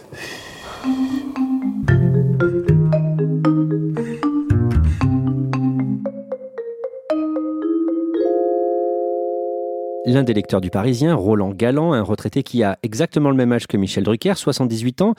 L'un 10.07 10.24
des 10.24 10.33
lecteurs 10.33 10.62
du 10.62 10.69
Parisien, 10.69 11.15
Roland 11.15 11.50
Galland, 11.50 11.93
un 11.93 12.03
retraité 12.03 12.43
qui 12.43 12.63
a 12.63 12.77
exactement 12.83 13.31
le 13.31 13.35
même 13.35 13.51
âge 13.51 13.65
que 13.67 13.75
Michel 13.75 14.03
Drucker, 14.03 14.35
78 14.38 15.01
ans, 15.01 15.15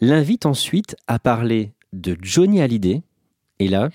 l'invite 0.00 0.46
ensuite 0.46 0.96
à 1.06 1.18
parler 1.18 1.72
de 1.92 2.16
Johnny 2.22 2.60
Hallyday. 2.60 3.02
Et 3.58 3.68
là, 3.68 3.90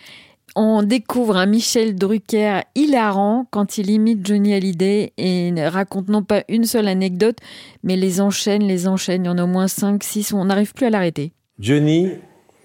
on 0.56 0.82
découvre 0.82 1.38
un 1.38 1.46
Michel 1.46 1.96
Drucker 1.96 2.62
hilarant 2.76 3.48
quand 3.52 3.78
il 3.78 3.90
imite 3.90 4.26
Johnny 4.26 4.54
Hallyday 4.54 5.14
et 5.18 5.54
raconte 5.68 6.08
non 6.08 6.24
pas 6.24 6.44
une 6.50 6.66
seule 6.66 6.88
anecdote, 6.88 7.38
mais 7.84 7.96
les 7.96 8.22
enchaîne, 8.22 8.64
les 8.64 8.88
enchaîne. 8.88 9.26
Il 9.26 9.28
y 9.28 9.30
en 9.30 9.38
a 9.38 9.44
au 9.44 9.48
moins 9.48 9.68
5, 9.68 10.04
6, 10.04 10.34
on 10.34 10.46
n'arrive 10.46 10.74
plus 10.74 10.86
à 10.86 10.90
l'arrêter. 10.90 11.32
Johnny, 11.60 12.12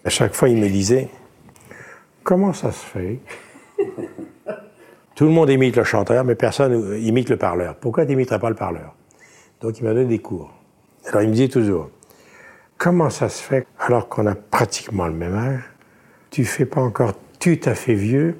à 0.04 0.10
chaque 0.10 0.34
fois, 0.34 0.48
il 0.48 0.56
me 0.56 0.68
disait 0.68 1.08
Comment 2.22 2.52
ça 2.52 2.70
se 2.70 2.84
fait 2.84 3.20
Tout 5.14 5.24
le 5.24 5.30
monde 5.30 5.50
imite 5.50 5.76
le 5.76 5.84
chanteur, 5.84 6.24
mais 6.24 6.34
personne 6.34 6.98
imite 7.02 7.28
le 7.28 7.36
parleur. 7.36 7.76
Pourquoi 7.76 8.04
tu 8.06 8.12
n'imiterais 8.12 8.38
pas 8.38 8.48
le 8.48 8.56
parleur? 8.56 8.94
Donc 9.60 9.78
il 9.78 9.84
m'a 9.84 9.92
donné 9.92 10.06
des 10.06 10.18
cours. 10.18 10.50
Alors 11.06 11.22
il 11.22 11.28
me 11.28 11.32
disait 11.32 11.48
toujours 11.48 11.90
Comment 12.78 13.10
ça 13.10 13.28
se 13.28 13.42
fait, 13.42 13.66
alors 13.78 14.08
qu'on 14.08 14.26
a 14.26 14.34
pratiquement 14.34 15.06
le 15.06 15.12
même 15.12 15.36
âge, 15.36 15.62
tu 16.30 16.44
fais 16.44 16.64
pas 16.64 16.80
encore 16.80 17.12
tout 17.42 17.58
à 17.64 17.74
fait 17.74 17.94
vieux 17.94 18.36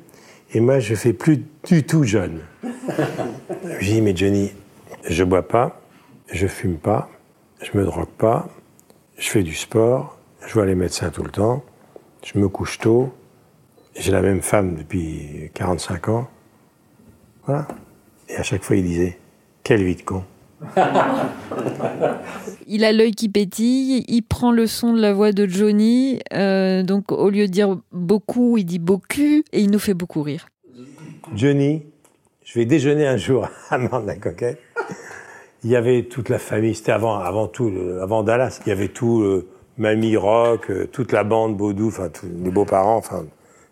et 0.55 0.61
moi 0.61 0.79
je 0.79 0.95
fais 0.95 1.13
plus 1.13 1.43
du 1.65 1.83
tout 1.83 2.05
jeune. 2.05 2.39
je 3.81 3.85
dis 3.85 4.01
mais 4.01 4.15
Johnny, 4.15 4.53
je 5.09 5.25
bois 5.25 5.49
pas, 5.49 5.81
je 6.31 6.47
fume 6.47 6.77
pas, 6.77 7.11
je 7.61 7.77
me 7.77 7.85
drogue 7.85 8.07
pas, 8.17 8.49
je 9.19 9.29
fais 9.29 9.43
du 9.43 9.57
sport, 9.57 10.19
je 10.47 10.55
vois 10.55 10.67
les 10.67 10.77
médecins 10.77 11.11
tout 11.11 11.25
le 11.25 11.33
temps, 11.33 11.65
je 12.25 12.39
me 12.39 12.49
couche 12.49 12.79
tôt, 12.79 13.13
j'ai 13.97 14.13
la 14.13 14.23
même 14.23 14.41
femme 14.41 14.77
depuis 14.77 15.51
45 15.55 16.09
ans. 16.09 16.29
Voilà. 17.45 17.67
Et 18.29 18.37
à 18.37 18.45
chaque 18.45 18.63
fois 18.63 18.77
il 18.77 18.85
disait 18.85 19.19
quelle 19.65 19.83
vie 19.83 19.97
de 19.97 20.03
con. 20.03 20.23
Il 22.67 22.85
a 22.85 22.93
l'œil 22.93 23.13
qui 23.13 23.29
pétille, 23.29 24.05
il 24.09 24.23
prend 24.23 24.53
le 24.53 24.67
son 24.67 24.93
de 24.93 25.01
la 25.01 25.13
voix 25.13 25.33
de 25.33 25.47
Johnny, 25.47 26.21
euh, 26.33 26.83
donc 26.83 27.13
au 27.13 27.31
lieu 27.31 27.47
de 27.47 27.53
dire 27.53 27.79
beaucoup, 27.93 28.57
il 28.57 28.65
dit 28.65 28.79
beaucoup, 28.79 29.43
et 29.53 29.61
il 29.61 29.71
nous 29.71 29.79
fait 29.79 29.95
beaucoup 29.95 30.23
rire. 30.23 30.49
Johnny, 31.35 31.83
je 32.45 32.59
vais 32.59 32.65
déjeuner 32.65 33.07
un 33.07 33.17
jour 33.17 33.49
à 33.71 33.79
Mande 33.79 34.07
la 34.07 34.17
Coquette. 34.17 34.61
Il 35.65 35.71
y 35.71 35.77
avait 35.77 36.05
toute 36.05 36.29
la 36.29 36.39
famille, 36.39 36.75
c'était 36.75 36.93
avant, 36.93 37.19
avant 37.19 37.47
tout, 37.47 37.73
avant 38.01 38.23
Dallas, 38.23 38.61
il 38.67 38.69
y 38.71 38.73
avait 38.73 38.89
tout, 38.89 39.21
euh, 39.23 39.49
Mamie 39.79 40.17
Rock, 40.17 40.71
euh, 40.71 40.87
toute 40.87 41.13
la 41.13 41.25
bande 41.25 41.57
Baudou, 41.57 41.93
les 42.45 42.51
beaux-parents, 42.51 43.03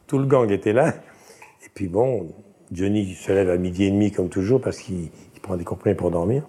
tout 0.06 0.18
le 0.18 0.26
gang 0.26 0.50
était 0.50 0.72
là. 0.72 0.94
Et 1.64 1.68
puis 1.74 1.88
bon, 1.88 2.28
Johnny 2.72 3.14
se 3.14 3.32
lève 3.32 3.50
à 3.50 3.56
midi 3.56 3.84
et 3.84 3.90
demi 3.90 4.10
comme 4.10 4.28
toujours 4.28 4.60
parce 4.60 4.78
qu'il 4.78 5.10
prend 5.42 5.56
des 5.56 5.64
comprimés 5.64 5.94
pour 5.94 6.10
dormir. 6.10 6.44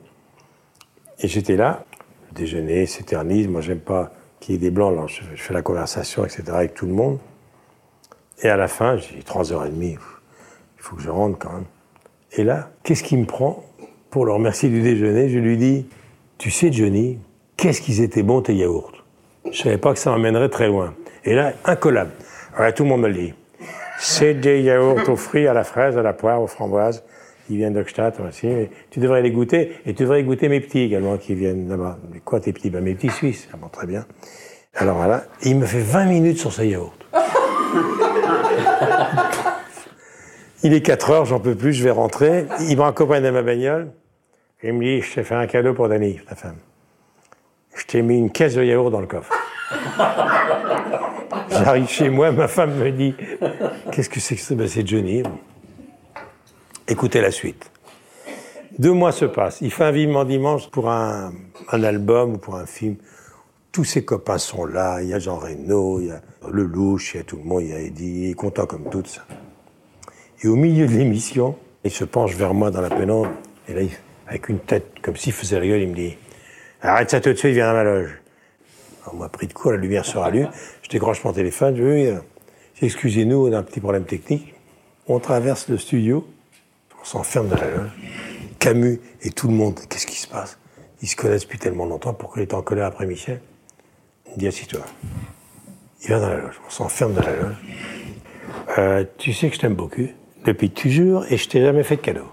Et 1.22 1.28
j'étais 1.28 1.56
là, 1.56 1.86
le 2.30 2.36
déjeuner 2.36 2.86
s'éternise, 2.88 3.48
moi 3.48 3.62
j'aime 3.62 3.80
pas 3.80 4.12
qu'il 4.40 4.56
y 4.56 4.58
ait 4.58 4.60
des 4.60 4.72
blancs, 4.72 5.08
je, 5.08 5.22
fais 5.36 5.54
la 5.54 5.62
conversation, 5.62 6.26
etc. 6.26 6.44
avec 6.48 6.74
tout 6.74 6.88
le 6.88 6.94
monde. 6.94 7.20
Et 8.42 8.50
à 8.50 8.58
la 8.58 8.68
fin, 8.68 8.98
j'ai 8.98 9.16
dit 9.16 9.22
3h30, 9.22 9.72
il 9.82 9.98
faut 10.78 10.96
que 10.96 11.02
je 11.02 11.12
rentre 11.12 11.38
quand 11.38 11.54
même. 11.54 11.66
Et 12.34 12.44
là, 12.44 12.72
qu'est-ce 12.84 13.04
qui 13.04 13.18
me 13.18 13.26
prend 13.26 13.64
Pour 14.10 14.26
le 14.26 14.32
remercier 14.32 14.70
du 14.70 14.82
déjeuner, 14.82 15.30
je 15.30 15.38
lui 15.38 15.58
dis, 15.58 15.86
tu 16.40 16.50
sais 16.50 16.72
Johnny, 16.72 17.20
qu'est-ce 17.56 17.82
qu'ils 17.82 18.02
étaient 18.02 18.24
bons 18.24 18.42
tes 18.42 18.56
yaourts? 18.56 19.04
Je 19.52 19.62
savais 19.62 19.78
pas 19.78 19.94
que 19.94 20.00
ça 20.00 20.10
m'emmènerait 20.10 20.50
très 20.50 20.68
loin. 20.68 20.96
Et 21.24 21.36
là, 21.36 21.54
incollable. 21.66 22.12
Alors 22.56 22.74
tout 22.74 22.84
le 22.84 22.90
monde 22.90 23.02
me 23.02 23.10
le 23.10 23.14
dit. 23.14 23.34
C'est 24.00 24.34
des 24.34 24.62
yaourts 24.62 25.08
aux 25.08 25.16
fruits, 25.16 25.46
à 25.46 25.54
la 25.54 25.64
fraise, 25.64 25.98
à 25.98 26.02
la 26.02 26.14
poire, 26.14 26.42
aux 26.42 26.48
framboises 26.48 27.04
qui 27.48 27.58
viennent 27.58 27.74
d'Ockstadt 27.74 28.20
aussi. 28.20 28.48
tu 28.90 29.00
devrais 29.00 29.22
les 29.22 29.32
goûter. 29.32 29.78
Et 29.86 29.94
tu 29.94 30.04
devrais 30.04 30.24
goûter 30.24 30.50
mes 30.50 30.60
petits 30.60 30.82
également 30.82 31.18
qui 31.18 31.36
viennent 31.36 31.70
là-bas. 31.70 31.98
Mais 32.12 32.20
quoi 32.20 32.40
tes 32.40 32.54
petits? 32.54 32.70
Ben, 32.70 32.84
Mes 32.84 32.96
petits 32.96 33.10
Suisses. 33.10 33.48
Ah 33.54 33.58
très 33.72 33.88
bien. 33.88 34.06
Alors 34.76 34.96
voilà, 34.96 35.26
il 35.44 35.58
me 35.58 35.66
fait 35.66 35.82
20 35.82 36.06
minutes 36.06 36.38
sur 36.38 36.54
ce 36.54 36.62
yaourt. 36.62 36.94
il 40.64 40.74
est 40.74 40.82
4 40.82 41.12
heures, 41.12 41.26
j'en 41.26 41.42
peux 41.42 41.56
plus, 41.56 41.74
je 41.74 41.84
vais 41.84 41.92
rentrer. 41.92 42.46
Il 42.62 42.78
me 42.78 42.82
raccompagne 42.82 43.22
dans 43.22 43.34
ma 43.34 43.42
bagnole. 43.42 43.92
Et 44.64 44.70
il 44.70 44.74
me 44.74 44.84
dit, 44.84 45.02
je 45.02 45.16
t'ai 45.16 45.24
fait 45.24 45.36
un 45.36 45.48
cadeau 45.48 45.74
pour 45.74 45.90
Dani, 45.90 46.20
ta 46.28 46.36
femme. 46.36 46.58
Je 47.76 47.86
t'ai 47.86 48.02
mis 48.02 48.18
une 48.18 48.32
caisse 48.32 48.56
de 48.56 48.64
yaourt 48.64 48.92
dans 48.92 49.02
le 49.02 49.08
coffre. 49.08 49.34
J'arrive 51.50 51.90
chez 51.90 52.10
moi, 52.10 52.32
ma 52.32 52.48
femme 52.48 52.76
me 52.76 52.92
dit, 52.92 53.16
qu'est-ce 53.92 54.10
que 54.10 54.20
c'est 54.20 54.36
que 54.36 54.42
ça 54.42 54.56
ben, 54.56 54.68
C'est 54.68 54.88
Johnny. 54.88 55.24
Écoutez 56.92 57.22
la 57.22 57.32
suite. 57.32 57.72
Deux 58.78 58.92
mois 58.92 59.14
se 59.14 59.24
passent. 59.24 59.60
Il 59.62 59.72
fait 59.72 59.86
un 59.86 59.92
vivement 59.92 60.26
dimanche 60.26 60.70
pour 60.70 60.90
un, 60.90 61.32
album 61.70 62.34
ou 62.34 62.38
pour 62.38 62.58
un 62.58 62.66
film. 62.66 62.98
Tous 63.72 63.86
ses 63.86 64.04
copains 64.04 64.38
sont 64.38 64.66
là. 64.66 65.02
Il 65.02 65.08
y 65.08 65.14
a 65.14 65.20
Jean 65.20 65.38
Reno, 65.38 66.02
il 66.02 66.08
y 66.08 66.12
a 66.12 66.22
Lelouch, 66.52 67.14
il 67.14 67.18
y 67.18 67.20
a 67.22 67.24
tout 67.24 67.38
le 67.38 67.44
monde. 67.44 67.62
Il 67.62 67.70
y 67.70 67.74
a 67.74 67.80
Eddie. 67.80 68.24
Il 68.24 68.32
est 68.32 68.34
content 68.34 68.66
comme 68.66 68.90
tout 68.90 69.04
ça. 69.06 69.26
Et 70.44 70.50
au 70.50 70.58
milieu 70.58 70.86
de 70.86 70.92
l'émission, 70.92 71.56
il 71.86 71.92
se 71.92 72.04
penche 72.04 72.36
vers 72.36 72.54
moi 72.54 72.72
dans 72.72 72.82
la 72.82 72.90
pénombre. 72.90 73.32
Et 73.70 73.74
là, 73.74 73.84
avec 74.28 74.50
une 74.50 74.60
tête 74.60 75.00
comme 75.02 75.16
s'il 75.16 75.32
faisait 75.32 75.60
rire, 75.60 75.78
il 75.78 75.88
me 75.88 75.96
dit 75.96 76.18
Arrête 76.82 77.10
ça 77.10 77.22
tout 77.22 77.32
de 77.32 77.38
suite, 77.38 77.54
viens 77.54 77.68
dans 77.68 77.74
ma 77.74 77.86
loge. 77.86 78.22
On 79.14 79.16
m'a 79.16 79.30
pris 79.30 79.48
de 79.48 79.54
coup, 79.54 79.70
la 79.70 79.78
lumière 79.78 80.04
se 80.04 80.18
rallume. 80.18 80.50
Je 80.82 80.90
décroche 80.90 81.24
mon 81.24 81.32
téléphone. 81.32 81.74
Je 81.78 82.18
dis 82.18 82.86
Excusez-nous, 82.86 83.48
on 83.48 83.54
a 83.54 83.60
un 83.60 83.64
petit 83.64 83.80
problème 83.80 84.04
technique. 84.04 84.56
On 85.08 85.20
traverse 85.20 85.70
le 85.70 85.78
studio. 85.78 86.28
On 87.02 87.06
s'enferme 87.06 87.48
dans 87.48 87.58
la 87.58 87.70
loge. 87.70 87.92
Camus 88.60 89.02
et 89.24 89.32
tout 89.32 89.48
le 89.48 89.54
monde, 89.54 89.80
qu'est-ce 89.90 90.06
qui 90.06 90.18
se 90.18 90.28
passe? 90.28 90.58
Ils 91.02 91.08
se 91.08 91.16
connaissent 91.16 91.44
depuis 91.44 91.58
tellement 91.58 91.86
longtemps, 91.86 92.14
pourquoi 92.14 92.42
il 92.42 92.46
est 92.46 92.54
en 92.54 92.62
colère 92.62 92.86
après 92.86 93.08
Michel? 93.08 93.42
Il 94.28 94.38
dit 94.38 94.48
assis-toi. 94.48 94.82
Il 96.04 96.10
va 96.10 96.20
dans 96.20 96.30
la 96.30 96.38
loge, 96.38 96.62
on 96.66 96.70
s'enferme 96.70 97.14
dans 97.14 97.24
la 97.24 97.36
loge. 97.36 97.56
Euh, 98.78 99.04
tu 99.18 99.34
sais 99.34 99.50
que 99.50 99.56
je 99.56 99.62
t'aime 99.62 99.74
beaucoup, 99.74 100.08
depuis 100.46 100.70
toujours, 100.70 101.26
et 101.30 101.38
je 101.38 101.50
t'ai 101.50 101.62
jamais 101.62 101.84
fait 101.84 101.96
de 101.96 102.02
cadeau. 102.02 102.28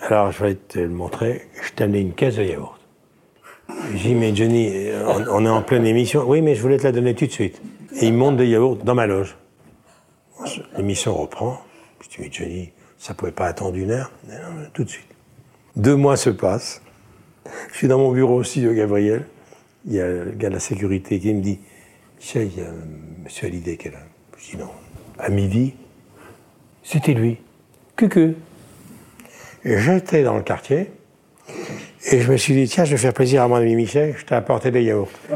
Alors 0.00 0.32
je 0.32 0.44
vais 0.44 0.54
te 0.54 0.78
le 0.78 0.90
montrer, 0.90 1.48
je 1.62 1.72
t'ai 1.72 1.84
amené 1.84 2.00
une 2.00 2.12
caisse 2.12 2.36
de 2.36 2.44
yaourt. 2.44 2.78
J'ai 3.92 4.10
dit, 4.10 4.14
mais 4.14 4.34
Johnny, 4.34 4.90
on, 5.30 5.44
est 5.44 5.48
en 5.48 5.62
pleine 5.62 5.86
émission. 5.86 6.24
Oui, 6.26 6.40
mais 6.40 6.54
je 6.54 6.62
voulais 6.62 6.78
te 6.78 6.84
la 6.84 6.92
donner 6.92 7.14
tout 7.14 7.26
de 7.26 7.30
suite. 7.30 7.60
Et 8.00 8.06
il 8.06 8.14
monte 8.14 8.36
des 8.36 8.46
yaourts 8.46 8.76
dans 8.76 8.94
ma 8.94 9.06
loge. 9.06 9.36
L'émission 10.76 11.14
reprend. 11.14 11.60
Je 12.00 12.08
dis, 12.08 12.16
mais 12.20 12.28
Johnny, 12.30 12.72
ça 12.98 13.14
pouvait 13.14 13.32
pas 13.32 13.46
attendre 13.46 13.76
une 13.76 13.90
heure. 13.90 14.10
tout 14.74 14.84
de 14.84 14.88
suite. 14.88 15.08
Deux 15.76 15.96
mois 15.96 16.16
se 16.16 16.30
passent. 16.30 16.82
Je 17.72 17.76
suis 17.76 17.88
dans 17.88 17.98
mon 17.98 18.12
bureau 18.12 18.34
aussi 18.34 18.60
de 18.60 18.72
Gabriel. 18.72 19.26
il 19.86 19.94
y 19.94 20.00
a 20.00 20.06
le 20.06 20.32
gars 20.32 20.48
de 20.48 20.54
la 20.54 20.60
sécurité 20.60 21.18
qui 21.18 21.32
me 21.32 21.40
dit 21.40 21.60
Michel, 22.18 22.50
il 22.52 22.58
y 22.58 22.66
a 22.66 22.70
monsieur 23.24 23.46
Hallyday 23.46 23.76
qui 23.76 23.88
est 23.88 23.92
là. 23.92 23.98
Je 24.36 24.50
dis 24.50 24.56
non. 24.56 24.70
À 25.18 25.28
midi, 25.30 25.74
c'était 26.82 27.14
lui. 27.14 27.38
Que 27.96 28.34
Et 29.64 29.78
j'étais 29.78 30.22
dans 30.22 30.36
le 30.36 30.42
quartier 30.42 30.92
et 32.10 32.20
je 32.20 32.30
me 32.30 32.36
suis 32.36 32.54
dit 32.54 32.68
tiens, 32.68 32.84
je 32.84 32.92
vais 32.92 32.96
faire 32.96 33.12
plaisir 33.12 33.42
à 33.42 33.48
mon 33.48 33.56
ami 33.56 33.74
Michel, 33.74 34.14
je 34.16 34.24
t'ai 34.24 34.34
apporté 34.34 34.70
des 34.70 34.84
yaourts. 34.84 35.08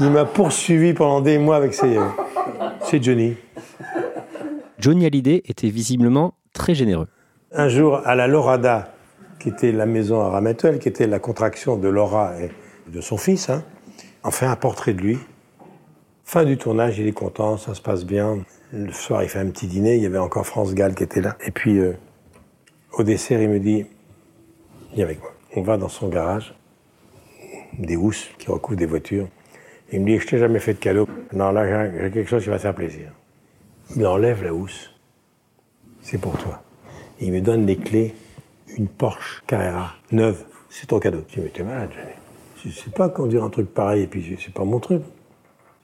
Il 0.00 0.10
m'a 0.10 0.24
poursuivi 0.26 0.92
pendant 0.92 1.20
des 1.20 1.38
mois 1.38 1.56
avec 1.56 1.72
ses 1.72 1.88
yaourts. 1.88 2.16
C'est 2.82 3.02
Johnny. 3.02 3.36
Johnny 4.86 5.04
Hallyday 5.04 5.42
était 5.46 5.68
visiblement 5.68 6.34
très 6.52 6.76
généreux. 6.76 7.08
Un 7.50 7.68
jour, 7.68 8.02
à 8.04 8.14
la 8.14 8.28
Lorada, 8.28 8.94
qui 9.40 9.48
était 9.48 9.72
la 9.72 9.84
maison 9.84 10.20
à 10.20 10.28
Ramatuel, 10.28 10.78
qui 10.78 10.88
était 10.88 11.08
la 11.08 11.18
contraction 11.18 11.76
de 11.76 11.88
Laura 11.88 12.34
et 12.40 12.52
de 12.88 13.00
son 13.00 13.16
fils, 13.16 13.50
hein, 13.50 13.64
on 14.22 14.30
fait 14.30 14.46
un 14.46 14.54
portrait 14.54 14.94
de 14.94 15.00
lui. 15.00 15.18
Fin 16.22 16.44
du 16.44 16.56
tournage, 16.56 17.00
il 17.00 17.08
est 17.08 17.12
content, 17.12 17.56
ça 17.56 17.74
se 17.74 17.80
passe 17.80 18.04
bien. 18.04 18.38
Le 18.72 18.92
soir, 18.92 19.24
il 19.24 19.28
fait 19.28 19.40
un 19.40 19.50
petit 19.50 19.66
dîner, 19.66 19.96
il 19.96 20.04
y 20.04 20.06
avait 20.06 20.18
encore 20.18 20.46
France 20.46 20.72
Gall 20.72 20.94
qui 20.94 21.02
était 21.02 21.20
là. 21.20 21.36
Et 21.44 21.50
puis, 21.50 21.80
euh, 21.80 21.94
au 22.92 23.02
dessert, 23.02 23.42
il 23.42 23.48
me 23.48 23.58
dit, 23.58 23.86
viens 24.94 25.04
avec 25.04 25.20
moi. 25.20 25.32
On 25.56 25.62
va 25.62 25.78
dans 25.78 25.88
son 25.88 26.06
garage, 26.06 26.54
des 27.76 27.96
housses 27.96 28.28
qui 28.38 28.52
recouvrent 28.52 28.78
des 28.78 28.86
voitures. 28.86 29.26
Il 29.90 30.02
me 30.02 30.06
dit, 30.06 30.20
je 30.20 30.28
t'ai 30.28 30.38
jamais 30.38 30.60
fait 30.60 30.74
de 30.74 30.78
cadeau. 30.78 31.08
Non, 31.32 31.50
là, 31.50 31.90
j'ai 31.90 32.12
quelque 32.12 32.30
chose 32.30 32.44
qui 32.44 32.50
va 32.50 32.60
faire 32.60 32.76
plaisir. 32.76 33.10
Il 33.94 34.06
enlève 34.06 34.42
la 34.42 34.52
housse. 34.52 34.90
C'est 36.02 36.18
pour 36.18 36.36
toi. 36.38 36.62
il 37.20 37.32
me 37.32 37.40
donne 37.40 37.66
les 37.66 37.76
clés, 37.76 38.14
une 38.76 38.88
Porsche 38.88 39.42
Carrera, 39.46 39.94
neuve. 40.12 40.44
C'est 40.68 40.86
ton 40.86 40.98
cadeau. 40.98 41.22
Je 41.28 41.34
dis, 41.34 41.40
mais 41.40 41.48
t'es 41.50 41.62
malade, 41.62 41.90
Je 42.64 42.70
sais 42.70 42.90
pas 42.90 43.08
dire 43.28 43.44
un 43.44 43.50
truc 43.50 43.72
pareil, 43.72 44.02
et 44.02 44.06
puis 44.06 44.36
c'est 44.42 44.52
pas 44.52 44.64
mon 44.64 44.80
truc. 44.80 45.02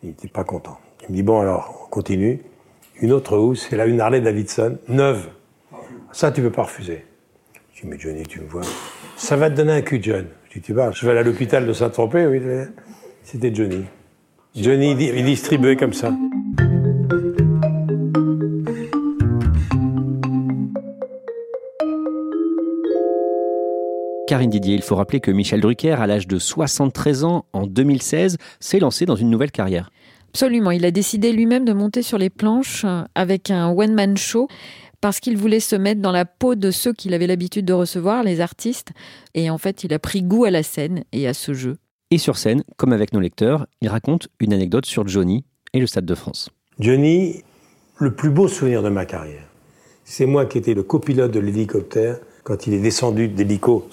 Il 0.02 0.10
était 0.10 0.28
pas 0.28 0.44
content. 0.44 0.78
Il 1.02 1.12
me 1.12 1.16
dit, 1.16 1.22
bon, 1.22 1.40
alors, 1.40 1.84
on 1.84 1.90
continue. 1.90 2.42
Une 3.00 3.12
autre 3.12 3.36
housse, 3.36 3.66
c'est 3.68 3.76
là 3.76 3.86
une 3.86 4.00
Harley 4.00 4.20
Davidson, 4.20 4.78
neuve. 4.88 5.28
Ça, 6.12 6.30
tu 6.30 6.42
peux 6.42 6.50
pas 6.50 6.64
refuser. 6.64 7.04
Je 7.72 7.82
dis, 7.82 7.86
mais 7.88 7.98
Johnny, 7.98 8.24
tu 8.24 8.40
me 8.40 8.46
vois. 8.46 8.62
Ça 9.16 9.36
va 9.36 9.50
te 9.50 9.56
donner 9.56 9.72
un 9.72 9.82
cul, 9.82 10.00
John. 10.02 10.26
Je 10.48 10.54
dis, 10.54 10.60
tu 10.60 10.72
vas, 10.72 10.90
je 10.90 11.04
vais 11.04 11.12
aller 11.12 11.20
à 11.20 11.24
l'hôpital 11.24 11.66
de 11.66 11.72
Saint-Tropez, 11.72 12.26
oui. 12.26 12.40
C'était 13.22 13.54
Johnny. 13.54 13.84
Johnny, 14.54 14.92
il 14.92 15.24
distribuait 15.24 15.76
comme 15.76 15.94
ça. 15.94 16.12
Karine 24.32 24.48
Didier, 24.48 24.74
il 24.74 24.82
faut 24.82 24.96
rappeler 24.96 25.20
que 25.20 25.30
Michel 25.30 25.60
Drucker, 25.60 26.00
à 26.00 26.06
l'âge 26.06 26.26
de 26.26 26.38
73 26.38 27.24
ans, 27.24 27.44
en 27.52 27.66
2016, 27.66 28.38
s'est 28.60 28.78
lancé 28.78 29.04
dans 29.04 29.14
une 29.14 29.28
nouvelle 29.28 29.50
carrière. 29.50 29.90
Absolument, 30.30 30.70
il 30.70 30.86
a 30.86 30.90
décidé 30.90 31.32
lui-même 31.32 31.66
de 31.66 31.74
monter 31.74 32.00
sur 32.00 32.16
les 32.16 32.30
planches 32.30 32.86
euh, 32.86 33.02
avec 33.14 33.50
un 33.50 33.68
one-man 33.68 34.16
show 34.16 34.48
parce 35.02 35.20
qu'il 35.20 35.36
voulait 35.36 35.60
se 35.60 35.76
mettre 35.76 36.00
dans 36.00 36.12
la 36.12 36.24
peau 36.24 36.54
de 36.54 36.70
ceux 36.70 36.94
qu'il 36.94 37.12
avait 37.12 37.26
l'habitude 37.26 37.66
de 37.66 37.74
recevoir, 37.74 38.22
les 38.22 38.40
artistes. 38.40 38.92
Et 39.34 39.50
en 39.50 39.58
fait, 39.58 39.84
il 39.84 39.92
a 39.92 39.98
pris 39.98 40.22
goût 40.22 40.46
à 40.46 40.50
la 40.50 40.62
scène 40.62 41.04
et 41.12 41.28
à 41.28 41.34
ce 41.34 41.52
jeu. 41.52 41.76
Et 42.10 42.16
sur 42.16 42.38
scène, 42.38 42.62
comme 42.78 42.94
avec 42.94 43.12
nos 43.12 43.20
lecteurs, 43.20 43.66
il 43.82 43.90
raconte 43.90 44.28
une 44.40 44.54
anecdote 44.54 44.86
sur 44.86 45.06
Johnny 45.06 45.44
et 45.74 45.78
le 45.78 45.86
Stade 45.86 46.06
de 46.06 46.14
France. 46.14 46.48
Johnny, 46.78 47.42
le 47.98 48.14
plus 48.14 48.30
beau 48.30 48.48
souvenir 48.48 48.82
de 48.82 48.88
ma 48.88 49.04
carrière, 49.04 49.50
c'est 50.04 50.24
moi 50.24 50.46
qui 50.46 50.56
étais 50.56 50.72
le 50.72 50.84
copilote 50.84 51.32
de 51.32 51.38
l'hélicoptère 51.40 52.18
quand 52.44 52.66
il 52.66 52.74
est 52.74 52.80
descendu 52.80 53.28
d'hélico. 53.28 53.88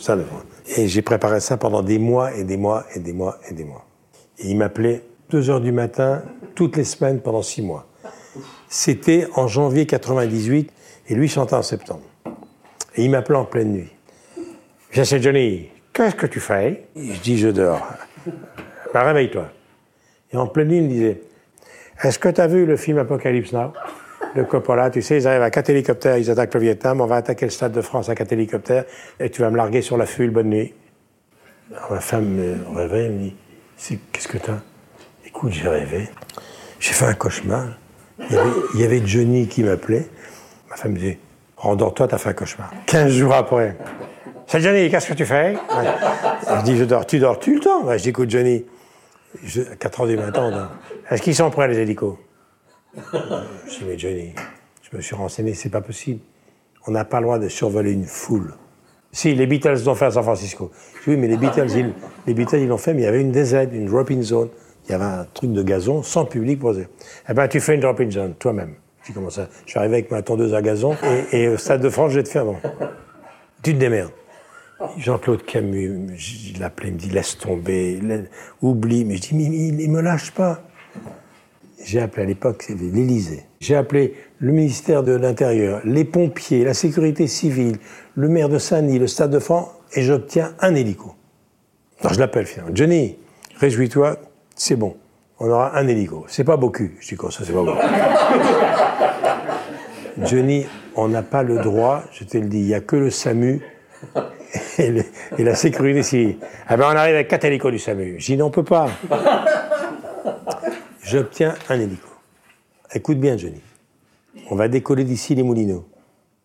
Et 0.77 0.88
j'ai 0.88 1.01
préparé 1.01 1.39
ça 1.39 1.58
pendant 1.58 1.82
des 1.82 2.00
mois 2.00 2.36
et 2.36 2.44
des 2.44 2.58
mois 2.58 2.86
et 2.96 3.00
des 3.00 3.13
mois 3.13 3.38
et 3.50 3.53
des 3.53 3.63
mois. 3.63 3.86
Et 4.39 4.50
il 4.50 4.58
m'appelait 4.58 5.03
2 5.29 5.50
heures 5.50 5.62
du 5.62 5.72
matin 5.72 6.24
toutes 6.56 6.77
les 6.77 6.84
semaines 6.84 7.20
pendant 7.22 7.41
six 7.41 7.62
mois. 7.62 7.88
C'était 8.68 9.27
en 9.36 9.48
janvier 9.48 9.86
98 9.86 10.72
et 11.10 11.15
lui 11.15 11.27
chantait 11.27 11.56
en 11.56 11.63
septembre. 11.63 12.03
Et 12.96 13.03
il 13.03 13.12
m'appelait 13.12 13.38
en 13.38 13.46
pleine 13.46 13.72
nuit. 13.72 13.91
Je 14.91 15.03
c'est 15.03 15.22
Johnny, 15.22 15.70
qu'est-ce 15.94 16.15
que 16.15 16.25
tu 16.25 16.39
fais? 16.39 16.88
Je 16.96 17.20
dis, 17.20 17.38
je 17.38 17.50
dors. 17.50 17.86
Ben, 18.94 19.03
réveille-toi. 19.03 19.50
Et 20.32 20.38
en 20.38 20.48
pleine 20.48 20.68
nuit, 20.68 20.77
il 20.77 20.84
me 20.84 20.89
disait, 20.89 21.22
est-ce 22.03 22.18
que 22.18 22.29
tu 22.29 22.41
as 22.41 22.48
vu 22.48 22.65
le 22.65 22.77
film 22.77 22.98
Apocalypse 22.98 23.51
Now? 23.51 23.74
Le 24.36 24.45
Coppola, 24.45 24.89
tu 24.89 25.01
sais, 25.01 25.17
ils 25.17 25.27
arrivent 25.27 25.41
à 25.41 25.50
quatre 25.50 25.69
hélicoptères, 25.69 26.17
ils 26.17 26.29
attaquent 26.29 26.53
le 26.53 26.59
Vietnam, 26.59 27.01
on 27.01 27.05
va 27.05 27.15
attaquer 27.15 27.45
le 27.45 27.51
Stade 27.51 27.71
de 27.71 27.81
France 27.81 28.09
à 28.09 28.15
quatre 28.15 28.31
hélicoptères, 28.31 28.86
et 29.19 29.29
tu 29.29 29.41
vas 29.41 29.50
me 29.50 29.57
larguer 29.57 29.81
sur 29.81 29.98
la 29.98 30.05
fulle, 30.05 30.29
bonne 30.29 30.49
nuit. 30.49 30.73
ma 31.89 31.99
femme 31.99 32.25
me 32.25 32.56
réveille, 32.75 33.06
elle 33.08 33.12
me 33.13 33.19
dit, 33.19 33.36
qu'est-ce 34.12 34.27
que 34.27 34.38
t'as? 34.38 34.60
Écoute, 35.25 35.51
j'ai 35.51 35.67
rêvé. 35.67 36.10
J'ai 36.80 36.93
fait 36.93 37.06
un 37.06 37.13
cauchemar. 37.13 37.67
Il 38.30 38.36
y, 38.36 38.38
avait, 38.38 38.49
il 38.75 38.82
y 38.82 38.84
avait 38.84 39.01
Johnny 39.06 39.47
qui 39.47 39.63
m'appelait. 39.63 40.08
Ma 40.69 40.75
femme 40.75 40.91
me 40.93 40.99
dit, 40.99 41.17
rendors-toi, 41.58 42.08
t'as 42.08 42.17
fait 42.17 42.30
un 42.30 42.34
cauchemar. 42.34 42.71
Quinze 42.86 43.12
jours 43.12 43.34
après, 43.34 43.77
c'est 44.45 44.62
Johnny, 44.62 44.89
qu'est-ce 44.89 45.08
que 45.08 45.13
tu 45.13 45.25
fais? 45.25 45.56
Je 46.47 46.63
dis, 46.63 46.77
je 46.77 46.84
dors, 46.84 47.06
tu 47.06 47.19
dors 47.19 47.39
tout 47.39 47.54
le 47.54 47.60
temps 47.60 47.91
Je 47.91 48.01
dis, 48.01 48.10
écoute, 48.10 48.30
Johnny, 48.30 48.65
à 49.71 49.75
4 49.75 50.01
heures 50.01 50.08
du 50.08 50.17
matin, 50.17 50.69
est-ce 51.10 51.21
qu'ils 51.21 51.36
sont 51.36 51.49
prêts, 51.49 51.67
les 51.67 51.80
hélicos? 51.80 52.17
Je 52.95 53.95
dis, 53.95 54.34
je 54.82 54.97
me 54.97 55.02
suis 55.02 55.15
renseigné, 55.15 55.54
c'est 55.54 55.69
pas 55.69 55.82
possible. 55.82 56.19
On 56.88 56.91
n'a 56.91 57.06
pas 57.06 57.19
le 57.19 57.25
droit 57.25 57.39
de 57.39 57.47
survoler 57.47 57.91
une 57.91 58.06
foule. 58.06 58.54
Si, 59.12 59.34
les 59.34 59.47
Beatles 59.47 59.84
l'ont 59.86 59.95
fait 59.95 60.06
à 60.06 60.12
San 60.12 60.23
Francisco. 60.23 60.71
Oui, 61.08 61.17
mais 61.17 61.28
les 61.28 61.38
Beatles, 61.38 61.69
ils, 61.75 61.93
les 62.28 62.34
Beatles, 62.34 62.60
ils 62.60 62.67
l'ont 62.67 62.78
fait, 62.78 62.93
mais 62.93 63.02
il 63.02 63.06
y 63.06 63.08
avait 63.08 63.21
une 63.21 63.32
DZ, 63.32 63.69
une 63.73 63.88
drop-in 63.88 64.21
zone. 64.21 64.49
Il 64.86 64.91
y 64.91 64.95
avait 64.95 65.06
un 65.06 65.28
truc 65.34 65.52
de 65.52 65.62
gazon 65.62 66.04
sans 66.04 66.25
public 66.25 66.60
posé. 66.60 66.88
Eh 67.28 67.34
ben, 67.34 67.47
tu 67.47 67.60
fais 67.60 67.75
une 67.75 67.82
drop-in 67.82 68.10
zone, 68.10 68.36
toi-même. 68.36 68.75
Je 69.02 69.08
dis, 69.08 69.13
comment 69.13 69.30
ça 69.30 69.49
Je 69.65 69.71
suis 69.71 69.80
arrivé 69.80 69.95
avec 69.95 70.12
ma 70.12 70.21
tondeuse 70.21 70.54
à 70.54 70.62
gazon, 70.62 70.95
et, 71.32 71.47
au 71.47 71.58
Stade 71.58 71.82
de 71.82 71.89
France, 71.89 72.12
je 72.12 72.17
vais 72.17 72.23
te 72.23 72.30
faire, 72.30 72.45
bon. 72.45 72.58
Tu 73.62 73.73
te 73.73 73.80
démerdes. 73.80 74.12
Jean-Claude 74.97 75.43
Camus, 75.43 76.15
je 76.15 76.60
l'appelais, 76.60 76.89
il 76.89 76.93
me 76.93 76.99
dit 76.99 77.10
laisse 77.10 77.38
tomber, 77.38 77.99
oublie. 78.62 79.04
Mais 79.04 79.17
je 79.17 79.21
dis 79.21 79.36
mais 79.36 79.43
il, 79.43 79.91
me 79.91 79.99
lâche 80.02 80.32
pas. 80.32 80.62
J'ai 81.84 82.02
appelé 82.02 82.24
à 82.24 82.26
l'époque, 82.26 82.63
c'était 82.63 82.84
l'Élysée. 82.84 83.46
J'ai 83.60 83.76
appelé 83.76 84.15
le 84.39 84.52
ministère 84.52 85.04
de 85.04 85.13
l'Intérieur, 85.13 85.82
les 85.86 86.06
pompiers, 86.06 86.63
la 86.63 86.74
sécurité 86.74 87.28
civile, 87.28 87.78
le 88.15 88.28
maire 88.28 88.50
de 88.50 88.58
Saint-Denis, 88.58 89.00
le 89.00 89.08
Stade 89.08 89.32
de 89.32 89.39
France, 89.39 89.70
et 89.94 90.04
j'obtiens 90.04 90.54
un 90.60 90.76
hélico. 90.76 91.15
Alors 92.02 92.13
je 92.13 92.20
l'appelle 92.20 92.46
finalement. 92.46 92.76
Johnny, 92.76 93.18
réjouis-toi, 93.58 94.18
c'est 94.56 94.76
bon. 94.76 94.96
On 95.39 95.50
aura 95.50 95.78
un 95.78 95.88
hélico. 95.88 96.26
C'est 96.28 96.44
pas 96.44 96.58
beaucoup. 96.58 96.89
Je 97.00 97.08
dis 97.08 97.15
quoi 97.15 97.32
ça, 97.32 97.44
c'est 97.46 97.54
pas 97.54 97.63
beaucoup. 97.63 97.78
Johnny, 100.26 100.65
on 100.96 101.08
n'a 101.08 101.24
pas 101.24 101.44
le 101.44 101.60
droit, 101.60 102.04
je 102.12 102.26
te 102.26 102.38
le 102.38 102.48
dis, 102.48 102.60
il 102.60 102.65
n'y 102.65 102.74
a 102.74 102.82
que 102.82 102.98
le 102.98 103.10
SAMU 103.10 103.62
et, 104.78 105.44
la 105.44 105.56
sécurité 105.56 106.04
civile. 106.04 106.38
Ah 106.68 106.78
ben 106.78 106.86
on 106.88 106.96
arrive 106.96 107.15
avec 107.15 107.28
quatre 107.28 107.46
hélicos 107.46 107.72
du 107.72 107.80
SAMU. 107.80 108.15
J'y 108.20 108.38
non, 108.38 108.48
on 108.48 108.52
peut 108.52 108.63
pas. 108.63 108.89
J'obtiens 111.10 111.56
un 111.69 111.80
hélico. 111.80 112.08
Écoute 112.93 113.19
bien, 113.19 113.36
Johnny. 113.36 113.63
On 114.52 114.56
va 114.56 114.67
décoller 114.67 115.04
d'ici 115.04 115.34
les 115.34 115.41
Moulineaux. 115.41 115.89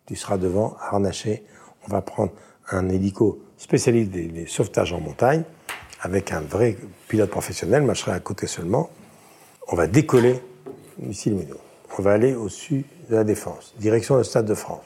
Tu 0.07 0.15
seras 0.15 0.39
devant, 0.39 0.75
harnaché. 0.81 1.43
On 1.87 1.91
va 1.91 2.01
prendre 2.01 2.31
un 2.71 2.89
hélico 2.89 3.43
spécialiste 3.57 4.09
des, 4.09 4.47
sauvetages 4.47 4.91
en 4.91 4.99
montagne, 4.99 5.43
avec 6.01 6.31
un 6.31 6.41
vrai 6.41 6.77
pilote 7.07 7.29
professionnel. 7.29 7.83
Moi, 7.83 7.93
je 7.93 8.01
serai 8.01 8.13
à 8.13 8.19
côté 8.19 8.47
seulement. 8.47 8.89
On 9.67 9.75
va 9.75 9.85
décoller 9.85 10.41
d'ici 10.97 11.29
les 11.29 11.35
Moulineaux. 11.35 11.61
On 11.99 12.01
va 12.01 12.13
aller 12.13 12.33
au 12.33 12.49
sud 12.49 12.85
de 13.11 13.17
la 13.17 13.23
Défense, 13.23 13.75
direction 13.77 14.15
le 14.15 14.23
Stade 14.23 14.47
de 14.47 14.55
France. 14.55 14.81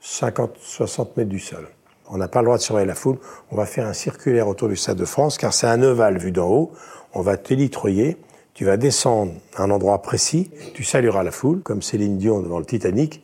50, 0.00 0.56
60 0.58 1.18
mètres 1.18 1.28
du 1.28 1.38
sol. 1.38 1.68
On 2.08 2.16
n'a 2.16 2.28
pas 2.28 2.40
le 2.40 2.46
droit 2.46 2.56
de 2.56 2.62
surveiller 2.62 2.86
la 2.86 2.94
foule. 2.94 3.18
On 3.50 3.56
va 3.56 3.66
faire 3.66 3.86
un 3.86 3.92
circulaire 3.92 4.48
autour 4.48 4.70
du 4.70 4.76
Stade 4.76 4.96
de 4.96 5.04
France, 5.04 5.36
car 5.36 5.52
c'est 5.52 5.66
un 5.66 5.82
ovale 5.82 6.16
vu 6.16 6.32
d'en 6.32 6.48
haut. 6.48 6.72
On 7.12 7.20
va 7.20 7.36
t'élitroyer. 7.36 8.16
Tu 8.54 8.64
vas 8.64 8.76
descendre 8.76 9.32
à 9.56 9.62
un 9.62 9.70
endroit 9.70 10.02
précis. 10.02 10.50
Tu 10.74 10.84
salueras 10.84 11.22
la 11.22 11.30
foule, 11.30 11.62
comme 11.62 11.82
Céline 11.82 12.18
Dion 12.18 12.40
devant 12.40 12.58
le 12.58 12.64
Titanic. 12.64 13.22